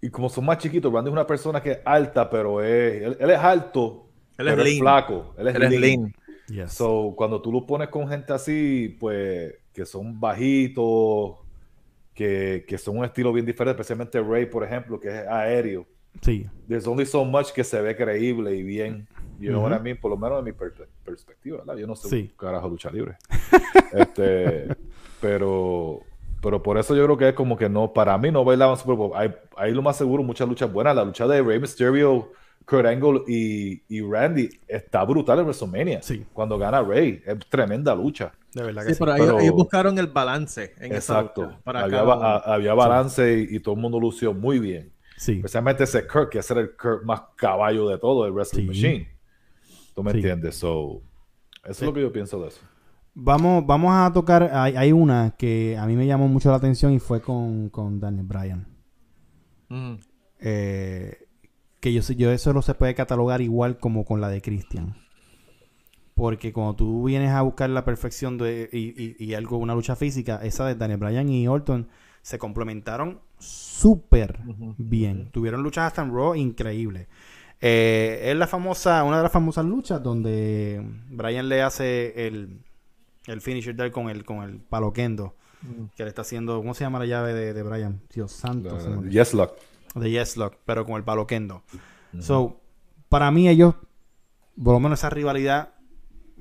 [0.00, 3.30] y como son más chiquitos, Randy es una persona que es alta, pero es, él,
[3.30, 6.14] es alto, él es, flaco, él es lean.
[6.66, 11.36] So, cuando tú lo pones con gente así, pues, que son bajitos,
[12.14, 15.86] que, que son un estilo bien diferente, especialmente Ray, por ejemplo, que es aéreo.
[16.20, 16.46] Sí.
[16.68, 19.06] There's only so much que se ve creíble y bien.
[19.38, 20.56] Yo ahora mismo, por lo menos de mi
[21.04, 21.76] perspectiva, ¿verdad?
[21.76, 22.32] Yo no sé sí.
[22.38, 23.16] carajo lucha libre.
[23.92, 24.68] este,
[25.20, 26.00] pero,
[26.40, 28.96] pero por eso yo creo que es como que no, para mí no bailaban Super
[28.96, 29.12] Bowl.
[29.14, 30.94] Hay, hay lo más seguro muchas luchas buenas.
[30.94, 32.30] La lucha de Rey Mysterio,
[32.64, 36.02] Kurt Angle y, y Randy está brutal en WrestleMania.
[36.02, 36.24] Sí.
[36.32, 38.32] Cuando gana Rey, es tremenda lucha.
[38.54, 41.44] De verdad que sí, Pero, ellos, buscaron el balance en exacto.
[41.44, 44.92] esa Para había, había balance y, y, todo el mundo lució muy bien.
[45.16, 45.34] Sí.
[45.34, 49.11] Especialmente ese Kurt, que es el Kurt más caballo de todo, el Wrestling Machine.
[49.94, 50.56] ¿Tú me entiendes?
[50.56, 51.02] So,
[51.64, 52.60] eso es lo que yo pienso de eso.
[53.14, 54.50] Vamos, vamos a tocar.
[54.52, 58.66] Hay, una que a mí me llamó mucho la atención y fue con, Daniel Bryan.
[59.68, 59.94] Mm.
[60.40, 61.28] Eh,
[61.80, 64.96] que yo, yo eso no se puede catalogar igual como con la de Christian.
[66.14, 70.40] Porque cuando tú vienes a buscar la perfección de, y, y, algo, una lucha física,
[70.42, 71.88] esa de Daniel Bryan y Orton
[72.22, 74.40] se complementaron súper
[74.78, 75.30] bien.
[75.32, 77.08] Tuvieron luchas hasta en Raw increíbles.
[77.64, 82.60] Eh, es la famosa, una de las famosas luchas donde Brian le hace el,
[83.26, 85.36] el finisher de con el, con el paloquendo.
[85.62, 85.84] Mm.
[85.96, 88.02] Que le está haciendo, ¿cómo se llama la llave de, de Brian?
[88.12, 88.76] Dios santo.
[89.08, 89.56] yes Lock.
[89.94, 91.62] De Yes Lock, pero con el paloquendo.
[92.18, 92.60] So,
[93.08, 93.76] para mí ellos,
[94.62, 95.74] por lo menos esa rivalidad,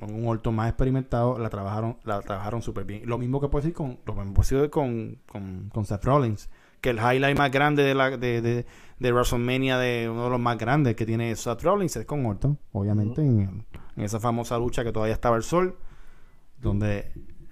[0.02, 3.04] un Orton más experimentado, la trabajaron, la trabajaron súper bien.
[3.06, 6.50] Lo mismo que puedo decir con, lo mismo puedo decir con, con, con Seth Rollins,
[6.82, 8.66] que el highlight más grande de la de, de,
[9.00, 12.58] de, WrestleMania, de uno de los más grandes que tiene Seth Rollins, es con Orton,
[12.74, 13.66] obviamente, en,
[13.96, 15.78] en, esa famosa lucha que todavía estaba el sol,
[16.60, 17.12] donde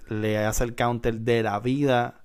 [0.09, 2.19] le hace el counter de la vida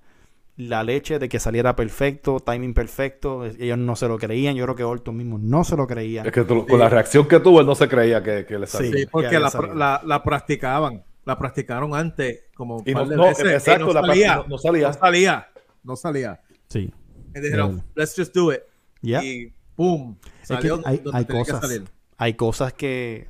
[0.57, 3.45] la leche de que saliera perfecto, timing perfecto.
[3.45, 4.55] Ellos no se lo creían.
[4.55, 6.23] Yo creo que Orton mismo no se lo creía.
[6.23, 8.91] Es que con la reacción que tuvo, él no se creía que, le salía.
[8.91, 11.03] Sí, porque la, la, practicaban.
[11.25, 14.87] La practicaron antes, como y no, no, exacto, no, salía, no, salía.
[14.87, 15.47] No salía.
[15.83, 16.41] No salía.
[16.75, 16.93] Sí.
[17.33, 18.59] Y dijeron, let's just do it.
[19.01, 20.17] Y ¡pum!
[20.43, 21.81] Salió hay, hay cosas,
[22.17, 23.29] hay cosas que,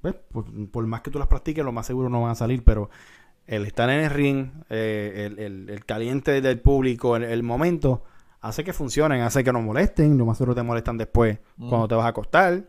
[0.00, 2.64] pues, por, por, más que tú las practiques, lo más seguro no van a salir,
[2.64, 2.88] pero
[3.46, 8.04] el estar en el ring, eh, el, caliente del público, el, el, momento,
[8.40, 11.94] hace que funcionen, hace que no molesten, lo más seguro te molestan después cuando te
[11.94, 12.64] vas a acostar.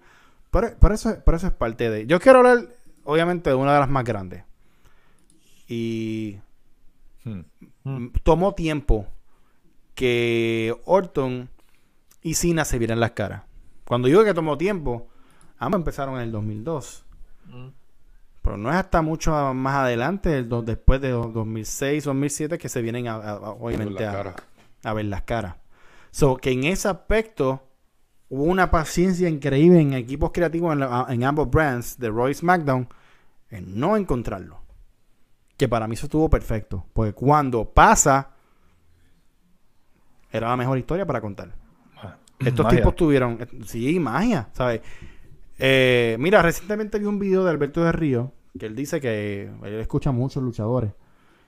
[0.51, 2.05] Pero, eso, eso es parte de...
[2.07, 2.67] Yo quiero hablar,
[3.05, 4.43] obviamente, de una de las más grandes.
[5.69, 6.39] Y
[7.23, 8.07] hmm.
[8.21, 9.07] tomó tiempo
[9.95, 11.49] que Orton
[12.21, 13.43] y Cena se vieran las caras.
[13.85, 15.07] Cuando digo que tomó tiempo,
[15.57, 17.05] ambos empezaron en el 2002.
[18.41, 23.37] Pero no es hasta mucho más adelante, después de 2006, 2007, que se vienen a,
[23.37, 25.55] obviamente a, ver las caras.
[26.11, 27.63] So, que en ese aspecto
[28.29, 30.75] hubo una paciencia increíble en equipos creativos
[31.09, 32.89] en, ambos brands de Royce SmackDown
[33.49, 34.61] en no encontrarlo.
[35.55, 36.85] Que para mí eso estuvo perfecto.
[36.93, 38.32] Porque cuando pasa,
[40.33, 41.55] era la mejor historia para contar.
[42.39, 44.81] Estos tipos tuvieron, sí, magia, ¿sabes?
[45.57, 49.79] Eh, mira, recientemente vi un video de Alberto de Río que él dice que él
[49.79, 50.91] escucha a muchos luchadores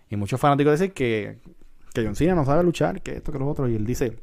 [0.09, 1.39] y muchos fanáticos dicen que,
[1.93, 3.67] que John Cena no sabe luchar, que esto, que lo otro.
[3.67, 4.17] Y él dice: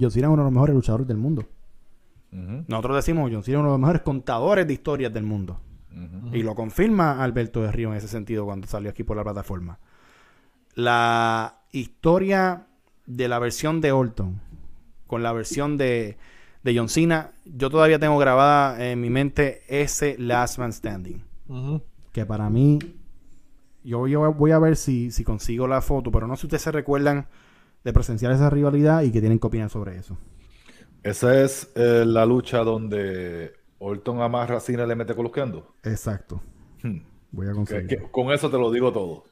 [0.00, 1.44] John Cena es uno de los mejores luchadores del mundo.
[2.30, 5.60] Nosotros decimos: John Cena es uno de los mejores contadores de historias del mundo.
[6.32, 9.78] Y lo confirma Alberto de Río en ese sentido cuando salió aquí por la plataforma.
[10.74, 12.66] La historia
[13.16, 14.40] de la versión de Orton
[15.06, 16.16] con la versión de
[16.62, 21.22] de John Cena, yo todavía tengo grabada en mi mente ese Last Man Standing.
[22.12, 22.78] Que para mí,
[23.82, 24.00] yo,
[24.32, 27.26] voy a ver si, si consigo la foto, pero no sé si ustedes se recuerdan
[27.84, 30.16] de presenciar esa rivalidad y que tienen que opinar sobre eso.
[31.02, 35.74] Esa es eh, la lucha donde Orton amarra a Cena y le mete coloqueando.
[35.82, 36.40] Exacto.
[36.82, 36.98] Hmm.
[37.32, 38.02] Voy a conseguir.
[38.12, 39.24] con eso te lo digo todo.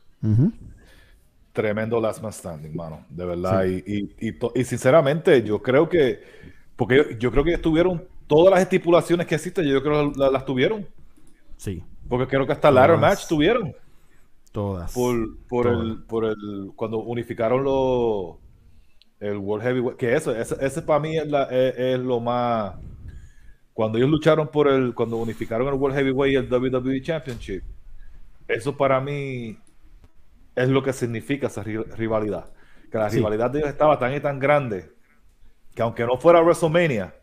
[1.52, 3.04] Tremendo Last Man Standing, mano.
[3.08, 3.64] De verdad.
[3.64, 6.20] y, y, sinceramente, yo creo que
[6.80, 10.88] porque yo, creo que tuvieron todas las estipulaciones que existen, yo creo que las, tuvieron.
[11.58, 11.84] Sí.
[12.08, 13.74] Porque creo que hasta ladder match tuvieron.
[14.50, 14.90] Todas.
[14.94, 18.36] Por, por el, por el, cuando unificaron los
[19.20, 22.76] el World Heavyweight, que eso, ese, para mí es, es, lo más,
[23.74, 27.62] cuando ellos lucharon por el, cuando unificaron el World Heavyweight y el WWE Championship,
[28.48, 29.58] eso para mí
[30.62, 32.52] es lo que significa esa rivalidad.
[32.90, 34.90] Que la rivalidad de ellos estaba tan y tan grande
[35.74, 37.14] que aunque no fuera WrestleMania,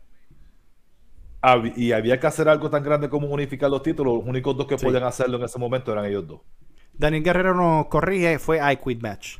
[1.76, 4.76] y había que hacer algo tan grande como unificar los títulos, los únicos dos que
[4.76, 6.40] podían hacerlo en ese momento eran ellos dos.
[6.92, 9.38] Daniel Guerrero nos corrige, fue I Quit Match.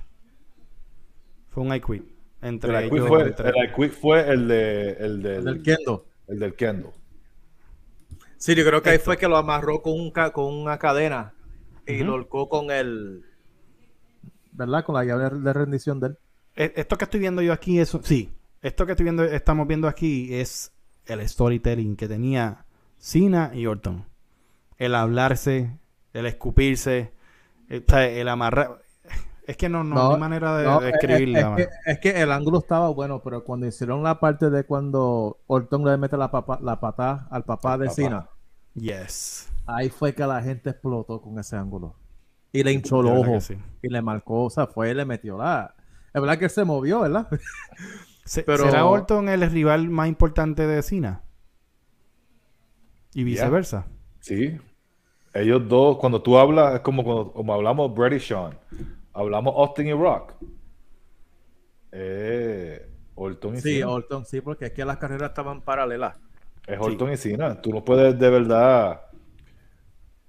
[1.51, 2.05] Fue un I Quit.
[2.41, 6.07] Entre el, ellos, fue, el I Quit fue el, de, el, del Kendo.
[6.29, 6.93] El del Kendo.
[8.37, 11.35] Sí, yo creo que ahí fue que lo amarró con, un, con una cadena
[11.85, 13.25] y lo holcó con el...
[14.59, 14.85] ¿Verdad?
[14.85, 16.18] Con la llave de rendición de él.
[16.57, 19.87] E, esto que estoy viendo yo aquí, eso sí, esto que estoy viendo, estamos viendo
[19.87, 20.73] aquí es
[21.07, 22.64] el storytelling que tenía
[22.99, 24.05] Cena y Orton.
[24.77, 25.79] El hablarse,
[26.12, 27.12] el escupirse,
[27.68, 28.83] el, el amarrar.
[29.47, 31.57] Es que no, no, hay manera de, describirla.
[31.87, 35.97] Es, que, el ángulo estaba bueno, pero cuando hicieron la parte de cuando Orton le
[35.97, 38.29] mete la, papa, la patada al papá de Cena.
[38.75, 39.49] Yes.
[39.66, 41.94] Ahí fue que la gente explotó con ese ángulo.
[42.53, 43.39] Y le hinchó el ojo.
[43.83, 45.75] Y le marcó, o sea, fue y le metió la.
[46.13, 47.29] Es verdad que él se movió, ¿verdad?
[48.25, 51.23] ¿Será Orton el rival más importante de Cena?
[53.15, 53.87] Y viceversa.
[54.21, 54.59] Sí.
[55.35, 58.59] Ellos dos, cuando tú hablas, es como cuando como hablamos Brady y Sean.
[59.13, 60.35] Hablamos Austin y Rock.
[61.93, 66.19] Eh, Orton y Sí, Orton, sí, porque es que las carreras estaban paralelas.
[66.67, 67.61] Es Orton y Cena.
[67.61, 69.01] Tú no puedes de verdad.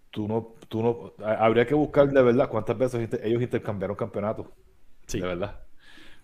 [0.09, 1.25] Tú no, tú no.
[1.25, 4.47] Habría que buscar de verdad cuántas veces ellos intercambiaron campeonatos.
[5.05, 5.19] Sí.
[5.19, 5.59] De verdad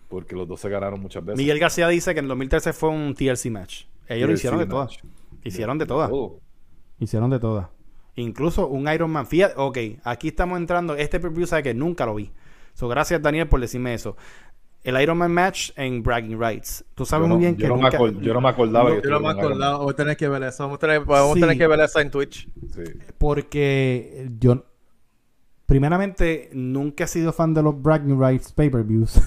[0.08, 1.38] porque los dos se ganaron muchas veces.
[1.38, 3.84] Miguel García dice que en 2013 fue un TLC match.
[4.08, 4.98] Ellos lo hicieron de todas.
[5.42, 6.10] Hicieron de todas.
[6.98, 7.68] Hicieron de todas.
[8.14, 9.26] Incluso un Iron Man.
[9.26, 10.94] Fíjate, ok, aquí estamos entrando.
[10.94, 12.32] Este preview sabe que nunca lo vi.
[12.72, 14.16] So, gracias, Daniel, por decirme eso.
[14.82, 16.84] El Iron Man match en Bragging Rights.
[16.94, 17.90] Tú sabes muy bien que yo no, me
[18.24, 18.90] yo no me acordaba.
[19.02, 19.78] yo no me acordaba.
[19.78, 20.62] Vamos a tener que ver eso.
[20.62, 22.48] Vamos a tener, vamos a tener que ver eso en Twitch.
[22.72, 22.82] Sí.
[23.18, 24.64] Porque yo,
[25.66, 29.20] primeramente, nunca he sido fan de los Bragging Rights pay-per-views.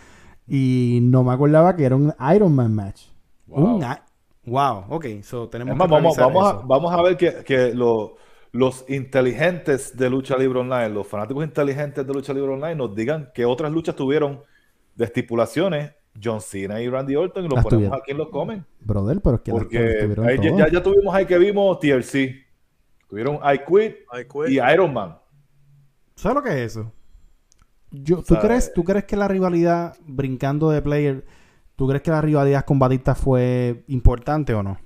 [0.46, 3.06] y no me acordaba que era un Iron Man match.
[3.46, 3.80] Wow.
[4.44, 5.06] wow, ok.
[5.22, 8.16] So, tenemos vamos, vamos, a, vamos a ver que, que lo,
[8.52, 13.30] los inteligentes de lucha libre online, los fanáticos inteligentes de lucha libre online nos digan
[13.34, 14.42] que otras luchas tuvieron
[14.96, 18.64] de estipulaciones John Cena y Randy Orton y los ponemos aquí en los comen.
[18.80, 20.14] Brother, pero es que Porque
[20.56, 22.46] ya, ya, tuvimos ahí que vimos TLC.
[23.08, 23.96] Tuvieron I Quit,
[24.48, 25.18] y Iron Man.
[26.16, 26.92] ¿Sabes lo que es eso?
[27.90, 31.24] Yo, ¿tú, crees, ¿Tú crees que la rivalidad, brincando de player,
[31.76, 34.78] ¿tú crees que la rivalidad con Batista fue importante o no?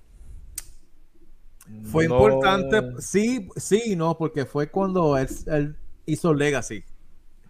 [1.85, 6.85] Fue importante, sí, sí y no, porque fue cuando él hizo Legacy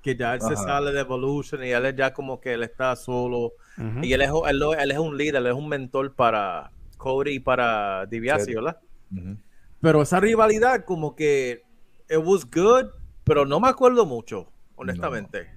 [0.02, 2.96] que ya él se sale de Evolution y él es ya como que él está
[2.96, 3.52] solo.
[4.02, 8.06] Y él es, él, es un líder, él es un mentor para Cody y para
[8.06, 8.78] DiBiase, ¿verdad?
[9.80, 11.62] Pero esa rivalidad como que
[12.08, 12.90] it was good,
[13.24, 15.48] pero no me acuerdo mucho, honestamente.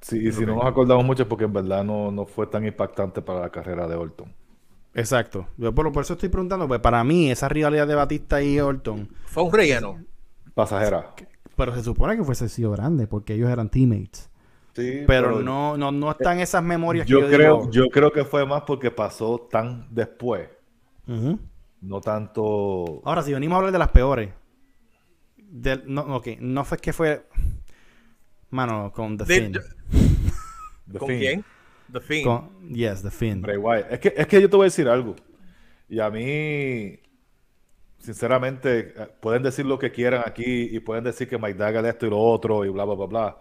[0.00, 3.22] Sí, y si no nos acordamos mucho porque en verdad no, no fue tan impactante
[3.22, 4.32] para la carrera de Orton.
[4.94, 5.48] Exacto.
[5.56, 9.08] Yo por, por, eso estoy preguntando, pues para mí esa rivalidad de Batista y Orton
[9.26, 9.98] fue un relleno.
[10.54, 11.14] Pasajera.
[11.56, 14.30] Pero se supone que fuese sido grande porque ellos eran teammates.
[14.74, 18.24] Sí, pero, no, no, no están esas memorias yo que yo creo, Yo creo que
[18.24, 20.50] fue más porque pasó tan después.
[21.80, 23.00] No tanto.
[23.04, 24.30] Ahora, si venimos a hablar de las peores.
[25.86, 27.26] no, ok, no fue que fue.
[28.50, 29.58] Mano, con The Finn.
[30.98, 31.44] ¿Con quién?
[31.90, 32.50] The Finn.
[32.70, 33.44] yes, The Finn.
[33.90, 35.16] Es que, es que yo te voy a decir algo.
[35.88, 36.98] Y a mí
[38.06, 42.06] sinceramente, eh, pueden decir lo que quieran aquí y pueden decir que Mike Dagger esto
[42.06, 43.36] y lo otro y bla, bla, bla, bla.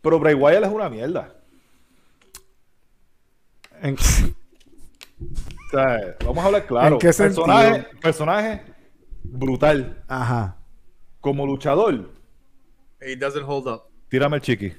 [0.00, 1.34] Pero Bray Wyatt es una mierda.
[6.24, 6.94] vamos a hablar claro.
[6.94, 8.62] ¿En qué personaje, personaje
[9.24, 10.02] brutal.
[10.08, 10.56] Ajá.
[11.20, 12.08] Como luchador.
[13.00, 13.82] He doesn't hold up.
[14.08, 14.72] Tírame el chiqui.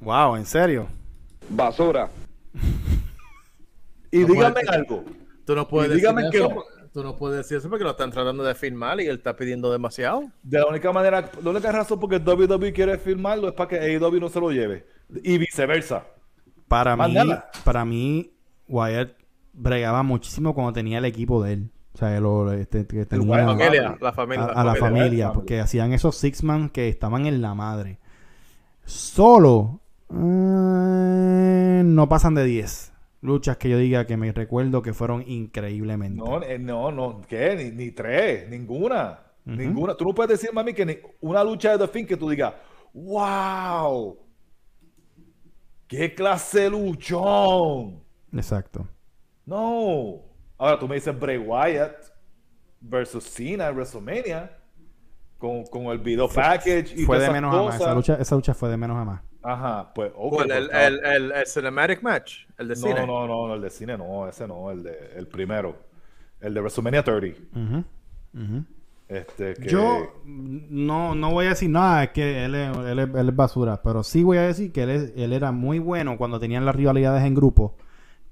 [0.00, 0.88] Wow, ¿en serio?
[1.50, 2.08] Basura.
[4.10, 5.04] y dígame algo.
[5.44, 6.79] Tú no puedes dígame que no.
[6.92, 9.70] Tú no puedes decir eso porque lo están tratando de firmar y él está pidiendo
[9.70, 10.24] demasiado.
[10.42, 14.18] De la única manera, la única razón porque WWE quiere firmarlo es para que AEW
[14.18, 14.86] no se lo lleve.
[15.22, 16.04] Y viceversa.
[16.66, 17.14] Para mí,
[17.64, 18.32] para mí,
[18.66, 19.12] Wyatt
[19.52, 21.70] bregaba muchísimo cuando tenía el equipo de él.
[21.94, 24.44] O sea, lo, este, que tenía la familia, la familia.
[24.46, 27.98] A, la familia, porque hacían esos six man que estaban en la madre.
[28.84, 29.80] Solo
[30.12, 36.22] eh, no pasan de 10 luchas que yo diga que me recuerdo que fueron increíblemente.
[36.22, 37.72] No, eh, no, no, ¿qué?
[37.74, 39.20] Ni, tres, ninguna.
[39.44, 39.94] Ninguna.
[39.94, 42.54] Tú no puedes decir, mami, que una lucha de The Finn que tú digas,
[42.92, 44.18] wow,
[45.86, 48.02] qué clase de luchón.
[48.32, 48.86] Exacto.
[49.44, 50.22] No.
[50.56, 51.96] Ahora tú me dices Bray Wyatt
[52.80, 54.56] versus Cena en WrestleMania
[55.38, 57.74] con, con el video package y fue de menos a más.
[57.76, 59.22] Esa lucha, esa lucha fue de menos a más.
[59.42, 60.12] Ajá, pues.
[60.14, 63.06] Okay, el, pues, el, el, el, cinematic match, el de cine.
[63.06, 65.76] No, no, no, el de cine no, ese no, el, de, el primero.
[66.40, 67.84] El de WrestleMania 30.
[69.08, 69.68] Este, que...
[69.68, 73.36] Yo no, no voy a decir nada, es que él es, él, es, él es
[73.36, 76.64] basura, pero sí voy a decir que él, es, él era muy bueno cuando tenían
[76.64, 77.76] las rivalidades en grupo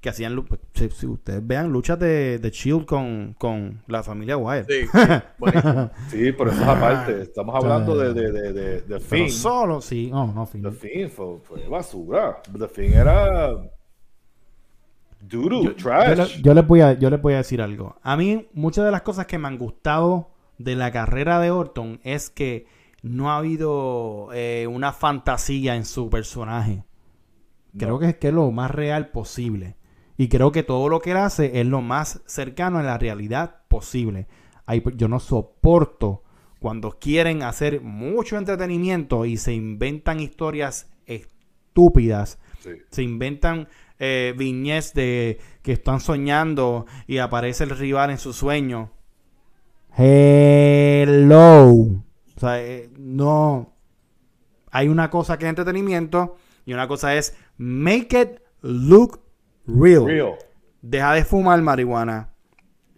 [0.01, 4.69] que hacían, si, ustedes vean, luchas de, de Shield con, con la familia Wyatt.
[4.69, 4.85] Sí,
[6.09, 7.21] sí, por eso es aparte.
[7.21, 9.29] Estamos hablando de, de, de, de, Finn.
[9.29, 10.09] solo, sí.
[10.09, 10.63] No, no, Finn.
[10.63, 12.41] The Finn fue, basura.
[12.57, 13.51] The Finn era...
[15.21, 16.41] Duro, trash.
[16.41, 17.97] Yo, les voy a, yo les voy a decir algo.
[18.01, 21.99] A mí, muchas de las cosas que me han gustado de la carrera de Orton
[22.03, 22.67] es que
[23.01, 26.85] no ha habido eh, una fantasía en su personaje.
[27.77, 29.75] Creo que es que es lo más real posible.
[30.19, 33.61] Y creo que todo lo que él hace es lo más cercano a la realidad
[33.69, 34.27] posible.
[34.97, 36.23] yo no soporto
[36.59, 42.37] cuando quieren hacer mucho entretenimiento y se inventan historias estúpidas.
[42.89, 48.91] Se inventan eh, viñez de que están soñando y aparece el rival en su sueño.
[49.95, 51.69] Hello.
[51.69, 53.71] O sea, eh, no.
[54.69, 59.28] Hay una cosa que es entretenimiento y una cosa es make it look
[59.77, 60.35] Real.
[60.81, 62.29] Deja de fumar marihuana.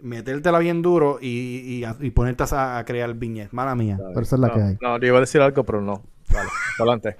[0.01, 3.53] Metértela bien duro y, y, ponerte a, crear viñetas.
[3.53, 3.99] Mala mía.
[3.99, 4.78] Pero esa es la que hay.
[4.82, 6.01] No, yo iba a decir algo, pero no.
[6.34, 6.49] Vale,
[6.80, 7.17] adelante.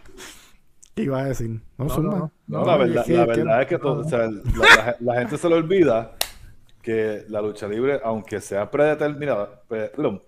[0.96, 1.62] ¿Qué iba a decir?
[1.78, 4.30] No, no, no, la, verdad, la verdad es que todo, o sea,
[5.00, 6.16] la, gente se le olvida
[6.82, 9.62] que la lucha libre, aunque sea predeterminada,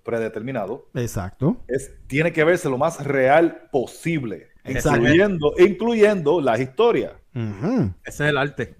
[0.03, 7.11] predeterminado, exacto, es, tiene que verse lo más real posible, incluyendo, incluyendo las historias.
[7.33, 8.75] Ese es el arte.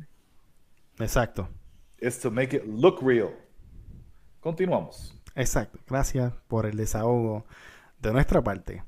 [1.00, 1.50] Exacto.
[1.98, 3.30] Es to make it look real.
[4.40, 5.18] Continuamos.
[5.36, 5.80] Exacto.
[5.88, 7.46] Gracias por el desahogo
[8.00, 8.84] de nuestra parte.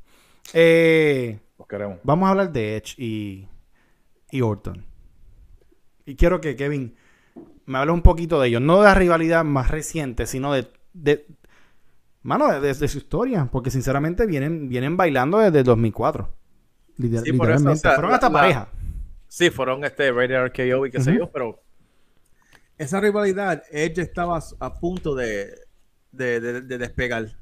[0.54, 2.00] Eh, queremos.
[2.04, 3.48] Vamos a hablar de Edge y,
[4.30, 4.86] y Orton.
[6.06, 6.96] Y quiero que Kevin
[7.66, 8.62] me hable un poquito de ellos.
[8.62, 11.26] No de la rivalidad más reciente, sino de, de
[12.22, 13.50] mano, de, su historia.
[13.52, 16.30] Porque sinceramente vienen, vienen bailando desde 2004.
[16.98, 17.88] literalmente.
[17.96, 18.70] fueron hasta pareja.
[19.28, 21.65] Sí, fueron este Radiant RKO y qué sé yo, pero
[22.78, 25.56] esa rivalidad, Edge estaba a punto de,
[26.12, 27.38] despegar.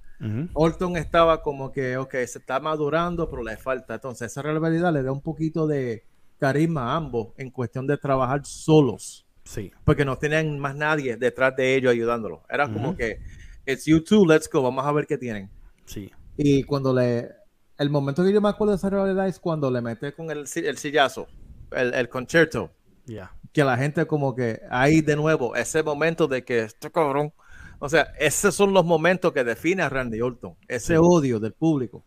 [0.54, 3.96] Orton estaba como que, ok, se está madurando, pero le falta.
[3.96, 6.06] Entonces, esa rivalidad le da un poquito de
[6.38, 9.28] carisma a ambos en cuestión de trabajar solos.
[9.44, 9.72] Sí.
[9.84, 12.40] Porque no tenían más nadie detrás de ellos ayudándolos.
[12.50, 13.20] Era como que,
[13.66, 15.50] it's you two, let's go, vamos a ver qué tienen.
[15.86, 16.10] Sí.
[16.38, 17.30] Y cuando le.
[17.78, 20.46] El momento que yo me acuerdo de esa rivalidad es cuando le mete con el,
[20.56, 21.28] el sillazo,
[21.72, 22.72] el, el concierto.
[23.06, 27.32] Ya que la gente como que ahí de nuevo, ese momento de que este cabrón,
[27.80, 32.04] o sea, esos son los momentos que define a Randy Orton, ese odio del público.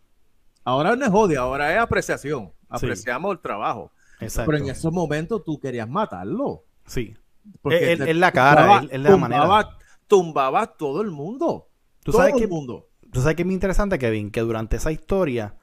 [0.65, 2.51] Ahora no es odio, ahora es apreciación.
[2.67, 3.93] Apreciamos el trabajo.
[4.19, 6.65] Pero en esos momentos tú querías matarlo.
[6.85, 7.15] Sí.
[7.61, 9.69] Porque en la cara, es la manera.
[10.07, 11.69] Tumbaba todo el mundo.
[12.03, 12.89] ¿Tú todo sabes el mundo.
[13.11, 15.55] Tú sabes que es muy interesante, Kevin, que durante esa historia,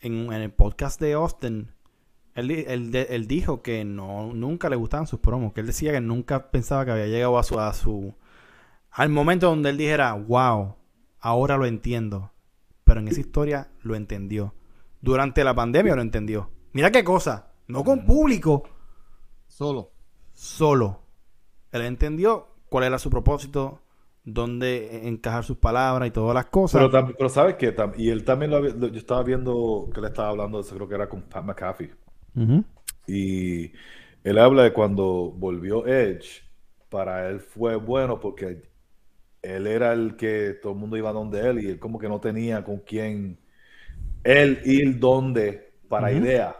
[0.00, 1.72] en, en el podcast de Austin,
[2.34, 6.84] él, dijo que no, nunca le gustaban sus promos, que él decía que nunca pensaba
[6.84, 8.14] que había llegado a su, a su...
[8.90, 10.74] Al momento donde él dijera, wow,
[11.20, 12.32] ahora lo entiendo.
[12.84, 14.54] Pero en esa historia lo entendió.
[15.00, 16.50] Durante la pandemia lo entendió.
[16.72, 18.64] Mira qué cosa, no con público.
[19.46, 19.92] Solo.
[20.32, 21.00] Solo.
[21.72, 23.80] Él entendió cuál era su propósito,
[24.24, 26.88] dónde encajar sus palabras y todas las cosas.
[26.90, 27.74] Pero, pero ¿sabes qué?
[27.96, 31.22] Y él también lo, yo estaba viendo que le estaba hablando, creo que era con
[31.22, 31.90] Pat McAfee.
[33.06, 33.72] Y
[34.24, 36.42] él habla de cuando volvió Edge,
[36.88, 38.62] para él fue bueno porque
[39.42, 42.20] él era el que todo el mundo iba donde él y él como que no
[42.20, 43.38] tenía con quién
[44.22, 46.56] él ir donde para idea.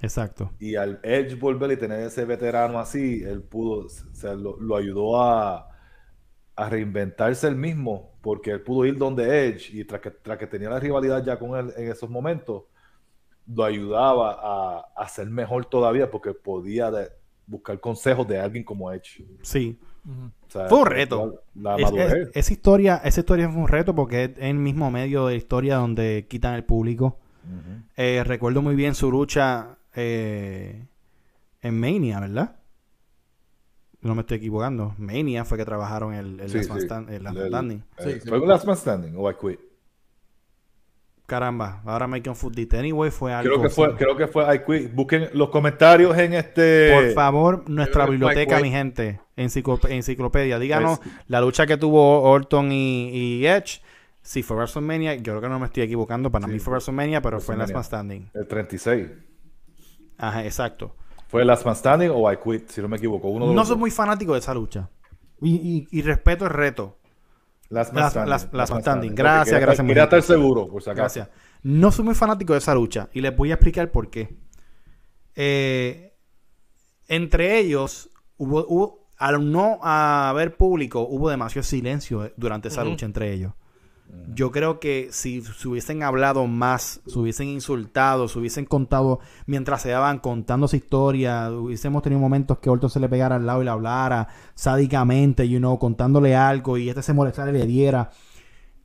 [0.00, 0.50] Exacto.
[0.58, 5.68] Y al Edge volver y tener ese veterano así, él pudo, o lo, ayudó a,
[6.56, 10.46] a, reinventarse él mismo, porque él pudo ir donde Edge y tras que, tras que
[10.46, 12.64] tenía la rivalidad ya con él en esos momentos,
[13.46, 16.90] lo ayudaba a, ser mejor todavía porque podía
[17.46, 19.24] buscar consejos de alguien como Edge.
[19.42, 19.78] Sí.
[20.48, 21.42] fue un reto.
[22.34, 26.26] esa, historia, esa historia fue un reto porque es el mismo medio de historia donde
[26.28, 27.18] quitan el público.
[27.96, 30.86] Eh, recuerdo muy bien su lucha eh,
[31.62, 32.56] en Mania, ¿verdad?
[34.02, 34.94] No me estoy equivocando.
[34.98, 37.84] Mania fue que trabajaron el, el Last Man Standing.
[37.96, 39.69] ¿Fue el Last Man Standing o I Quit?
[41.30, 43.48] Caramba, ahora Making Food Anyway fue algo.
[43.48, 46.92] Creo que fue, creo que fue Busquen los comentarios en este.
[46.92, 50.58] Por favor, nuestra biblioteca, mi gente, enciclopedia.
[50.58, 53.80] Díganos pues, la lucha que tuvo Orton y, Edge.
[54.22, 56.32] Si fue WrestleMania, yo creo que no me estoy equivocando.
[56.32, 58.30] Para mí fue WrestleMania, pero fue en Last Man Standing.
[58.34, 59.08] El 36.
[60.18, 60.96] Ajá, exacto.
[61.28, 62.70] ¿Fue Last Man Standing o I Quit?
[62.70, 63.28] Si no me equivoco.
[63.28, 64.90] Uno no soy muy fanático de esa lucha.
[65.40, 66.99] y respeto el reto.
[67.70, 69.14] Las, las, standing.
[69.14, 69.86] Gracias, gracias.
[69.86, 71.28] Quería estar seguro, por si Gracias.
[71.62, 74.36] No soy muy fanático de esa lucha y les voy a explicar por qué.
[75.36, 76.12] Eh,
[77.06, 83.52] entre ellos, hubo, al no haber público, hubo demasiado silencio durante esa lucha entre ellos.
[84.32, 89.82] Yo creo que si se hubiesen hablado más, se hubiesen insultado, se hubiesen contado mientras
[89.82, 93.62] se daban contando su historia, hubiésemos tenido momentos que Orton se le pegara al lado
[93.62, 98.10] y le hablara sádicamente, you know, contándole algo y este se molestara y le diera.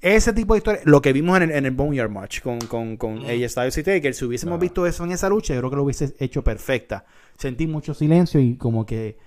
[0.01, 2.97] Ese tipo de historia, lo que vimos en el, en el Boneyard Match con, con,
[2.97, 5.76] con ella Styles y Taker, si hubiésemos visto eso en esa lucha, yo creo que
[5.78, 7.05] lo hubiese hecho perfecta.
[7.38, 9.17] Sentí mucho silencio y como que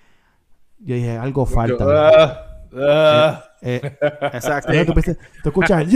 [0.80, 2.47] yo dije, algo falta.
[2.72, 3.80] Eh, eh,
[4.32, 4.72] exacto.
[5.42, 5.86] Tú, escuchas,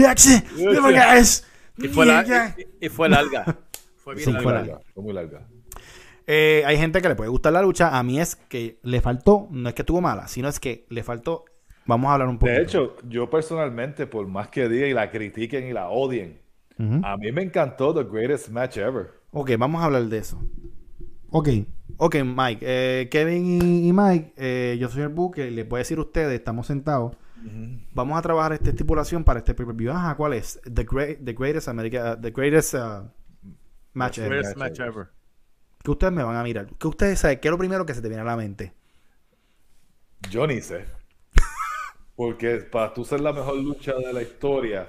[1.75, 3.57] y fue, la, y, fue larga.
[3.97, 4.79] Fue bien larga.
[4.93, 5.47] Fue, muy larga.
[6.27, 7.97] Eh, hay gente que le puede gustar la lucha.
[7.97, 11.03] A mí es que le faltó, no es que estuvo mala, sino es que le
[11.03, 11.45] faltó.
[11.85, 12.51] Vamos a hablar un poco.
[12.51, 16.41] De hecho, yo personalmente, por más que diga y la critiquen y la odien,
[17.03, 19.11] a mí me encantó The Greatest Match Ever.
[19.31, 20.41] Ok, vamos a hablar de eso.
[21.35, 21.49] Ok,
[21.97, 22.59] ok, Mike.
[22.61, 25.49] Eh, Kevin y, Mike, eh, yo soy el buque.
[25.49, 27.17] Les voy a decir a ustedes, estamos sentados.
[27.91, 29.91] Vamos a trabajar esta estipulación para este pay-per-view.
[29.91, 30.61] Ajá, ¿cuál es?
[30.63, 33.09] The, great, the Greatest America, uh, The Greatest uh,
[33.93, 35.09] Match, the greatest match ever.
[35.83, 36.67] ¿Qué ustedes me van a mirar?
[36.77, 37.39] ¿Qué ustedes saben?
[37.39, 38.73] ¿Qué es lo primero que se te viene a la mente?
[40.29, 40.85] Yo ni sé.
[42.15, 44.87] Porque para tú ser la mejor lucha de la historia,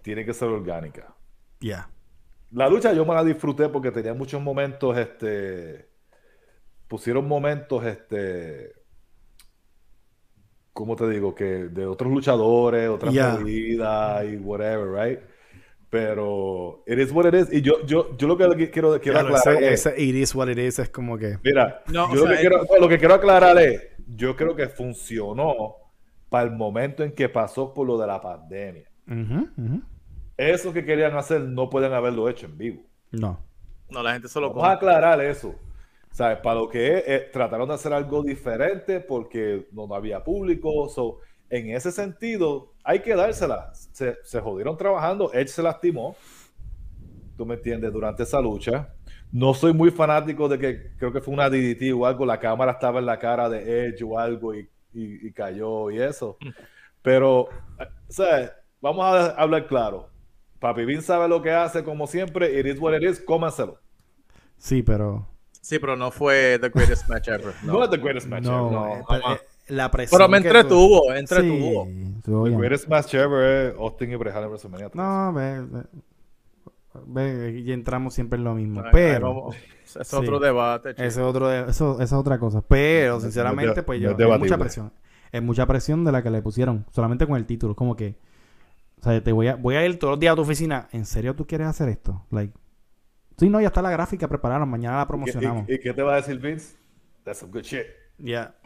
[0.00, 1.14] tiene que ser orgánica.
[1.60, 1.90] Ya.
[2.52, 5.88] La lucha yo me la disfruté porque tenía muchos momentos este,
[6.88, 8.72] pusieron momentos, este,
[10.72, 11.34] ¿cómo te digo?
[11.34, 15.20] Que de otros luchadores, otras medidas y whatever, right?
[15.90, 17.52] Pero it is what it is.
[17.52, 20.78] Y yo, yo, yo lo que quiero, quiero aclarar ese, it is what it is
[20.78, 21.38] es como que...
[21.42, 25.76] Mira, yo lo, que quiero, lo que quiero aclarar es, yo creo que funcionó
[26.28, 28.90] para el momento en que pasó por lo de la pandemia.
[30.38, 32.82] Eso que querían hacer no pueden haberlo hecho en vivo.
[33.10, 33.40] No.
[33.90, 34.50] No, la gente solo...
[34.50, 35.54] Vamos a aclarar eso.
[36.12, 36.38] ¿Sabes?
[36.38, 40.88] Para lo que es, eh, trataron de hacer algo diferente porque no había público.
[40.88, 41.18] So,
[41.50, 43.72] en ese sentido, hay que dársela.
[43.74, 45.32] Se, se jodieron trabajando.
[45.32, 46.16] Edge se lastimó.
[47.36, 48.94] Tú me entiendes, durante esa lucha.
[49.32, 52.24] No soy muy fanático de que creo que fue una DDT o algo.
[52.24, 56.36] La cámara estaba en la cara de Edge o algo y, y, cayó y eso.
[57.02, 57.48] Pero,
[58.08, 58.52] ¿sabes?
[58.80, 60.10] Vamos a hablar claro.
[60.58, 62.58] Papi Vin sabe lo que hace como siempre.
[62.58, 63.20] It is what it is.
[63.20, 63.78] Cómanselo.
[64.56, 65.26] Sí, pero
[65.68, 67.52] Sí, pero no fue the greatest match ever.
[67.62, 68.72] No, es the greatest match ever.
[68.72, 69.38] No, eh, eh,
[69.68, 71.84] la presión pero me entretuvo, entretuvo.
[71.84, 75.66] Sí, the greatest match ever es Austin y Bret en WrestleMania No, ve,
[77.06, 78.82] ve, y entramos siempre en lo mismo.
[78.90, 79.50] pero
[79.84, 80.94] es otro debate.
[80.96, 82.62] es otro eso, esa es otra cosa.
[82.62, 84.92] Pero sinceramente, pues yo es mucha presión.
[85.30, 88.16] Es mucha presión de la que le pusieron, solamente con el título, como que
[89.00, 90.88] o sea, te voy a voy a ir todos los días a tu oficina.
[90.92, 92.26] ¿En serio tú quieres hacer esto?
[92.30, 92.52] Like
[93.38, 94.66] Sí, no, ya está la gráfica preparada.
[94.66, 95.68] Mañana la promocionamos.
[95.68, 96.76] ¿Y, qué te va a decir Vince?
[97.22, 97.86] That's some good shit.
[98.18, 98.56] Ya.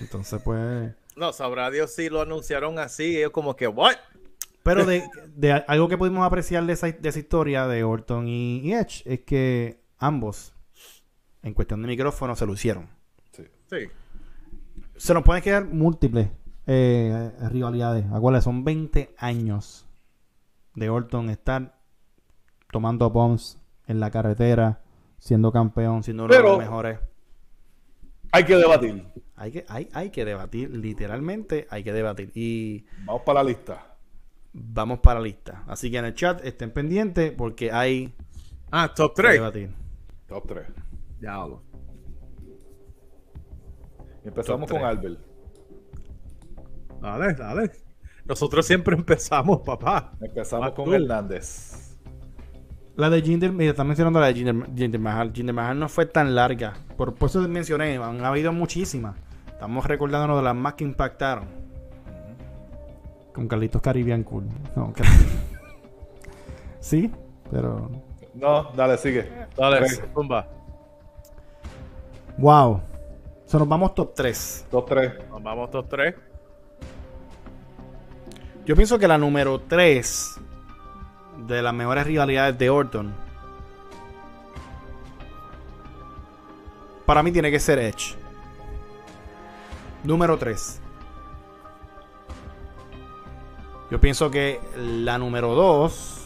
[0.00, 0.92] Entonces, pues.
[1.14, 3.20] no, sabrá Dios si lo anunciaron así.
[3.20, 3.96] Es como que, ¿what?
[4.62, 4.86] Pero
[5.36, 9.20] de, algo que pudimos apreciar de esa, de esa historia de Orton y, Edge es
[9.20, 10.54] que ambos,
[11.42, 12.88] en cuestión de micrófono, se lucieron.
[13.32, 13.44] Sí.
[13.68, 13.76] sí.
[14.96, 16.30] Se nos pueden quedar múltiples
[16.66, 18.06] eh, rivalidades.
[18.12, 19.86] Acuérdense, son 20 años
[20.74, 21.78] de Orton estar
[22.70, 24.80] tomando bombs en la carretera,
[25.18, 26.98] siendo campeón, siendo uno de los mejores.
[28.32, 29.06] Hay que debatir.
[29.36, 32.32] Hay que, hay, hay que debatir, literalmente hay que debatir.
[32.34, 33.96] Y vamos para la lista.
[34.52, 35.64] Vamos para la lista.
[35.66, 38.14] Así que en el chat estén pendientes porque hay.
[38.70, 39.40] Ah, top 3.
[40.26, 40.66] Top 3.
[41.20, 41.62] Diablo.
[44.24, 45.33] Empezamos con Albert.
[47.04, 47.70] Dale, dale.
[48.24, 50.12] Nosotros siempre empezamos, papá.
[50.22, 51.98] Empezamos con Hernández.
[52.96, 55.30] La de Jinder, mira, está mencionando la de Jinder, Jinder Mahal.
[55.34, 56.72] Jinder Mahal no fue tan larga.
[56.96, 59.16] Por, eso mencioné, han habido muchísimas.
[59.48, 61.44] Estamos recordándonos de las más que impactaron.
[63.34, 64.46] Con Carlitos Caribbean Cool.
[64.74, 64.94] No,
[66.80, 67.10] sí,
[67.50, 67.90] pero.
[68.32, 69.30] No, dale, sigue.
[69.58, 70.48] Dale, pumba.
[72.38, 72.80] Wow.
[73.44, 74.68] So, nos vamos top 3.
[74.70, 75.28] Top 3.
[75.28, 76.14] Nos vamos top 3.
[78.66, 80.40] Yo pienso que la número 3
[81.46, 83.14] de las mejores rivalidades de Orton.
[87.04, 88.16] Para mí tiene que ser Edge.
[90.02, 90.80] Número 3.
[93.90, 96.20] Yo pienso que la número 2.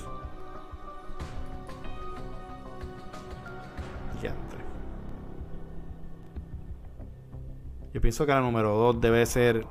[7.95, 9.67] Yo pienso que la número 2 debe ser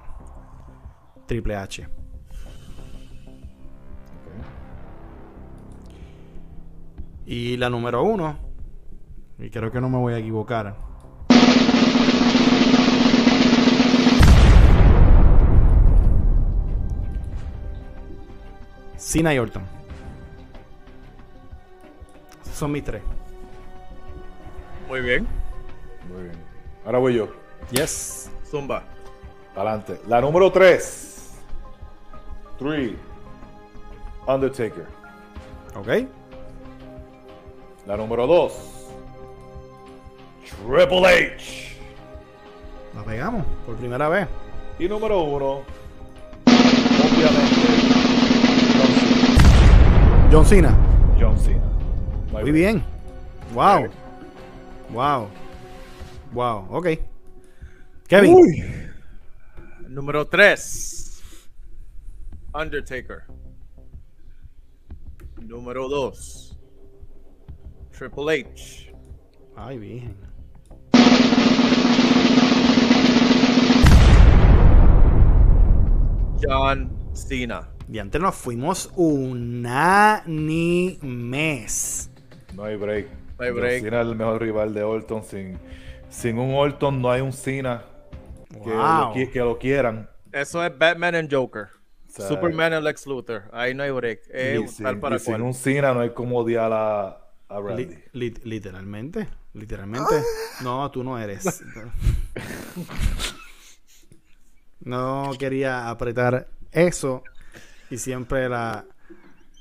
[1.28, 1.97] Triple H.
[7.30, 8.38] Y la número uno,
[9.38, 10.78] y creo que no me voy a equivocar.
[18.96, 19.64] Cena y Orton.
[22.54, 23.04] son mis tres.
[24.88, 25.28] Muy bien.
[26.08, 26.36] Muy bien.
[26.86, 27.28] Ahora voy yo.
[27.72, 28.32] Yes.
[28.50, 28.84] Zumba.
[29.54, 30.00] Adelante.
[30.08, 31.36] La número tres.
[32.58, 32.98] Three.
[34.26, 34.86] Undertaker.
[35.76, 36.08] Ok.
[37.88, 38.54] La número 2.
[40.68, 41.78] Triple H.
[42.94, 44.28] La pegamos por primera vez.
[44.78, 45.46] Y número 1.
[47.06, 47.58] Obviamente.
[50.30, 50.78] John Cena.
[51.18, 51.64] John Cena.
[52.34, 52.84] Muy, bien.
[53.54, 53.88] Wow.
[54.92, 55.30] Wow.
[56.34, 56.68] Wow.
[56.70, 56.88] Ok.
[58.10, 58.34] Kevin.
[58.34, 58.64] Uy.
[59.88, 61.24] Número 3.
[62.54, 63.24] Undertaker.
[65.38, 66.47] Número 2.
[67.98, 68.94] Triple H.
[69.56, 70.16] Ay, bien.
[76.40, 77.68] John Cena.
[77.92, 80.22] Y antes nos fuimos unánimes.
[82.54, 83.08] No hay break.
[83.40, 83.82] No hay break.
[83.82, 85.24] Cena es el mejor rival de Orton.
[85.24, 85.58] Sin,
[86.10, 87.82] sin un Orton no hay un Cena
[88.64, 90.08] que, lo, que lo quieran.
[90.32, 91.70] Eso es Batman and Joker.
[92.10, 93.46] Superman y Lex Luthor.
[93.52, 94.22] Ahí no hay break.
[94.30, 97.27] Es sin, para y sin un Cena no hay como odiar a,
[98.14, 99.28] literalmente.
[99.54, 100.16] Literalmente.
[100.62, 101.64] No, tú no eres.
[104.80, 107.24] No quería apretar eso.
[107.90, 108.86] Y siempre la,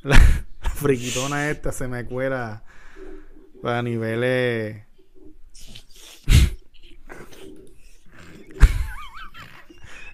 [0.02, 0.20] la,
[0.74, 2.62] friquitona esta se me cuela
[3.64, 4.84] a niveles.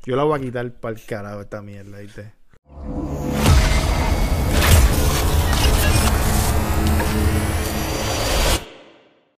[0.05, 2.33] Yo la voy a quitar para el carajo esta mierda, ¿viste?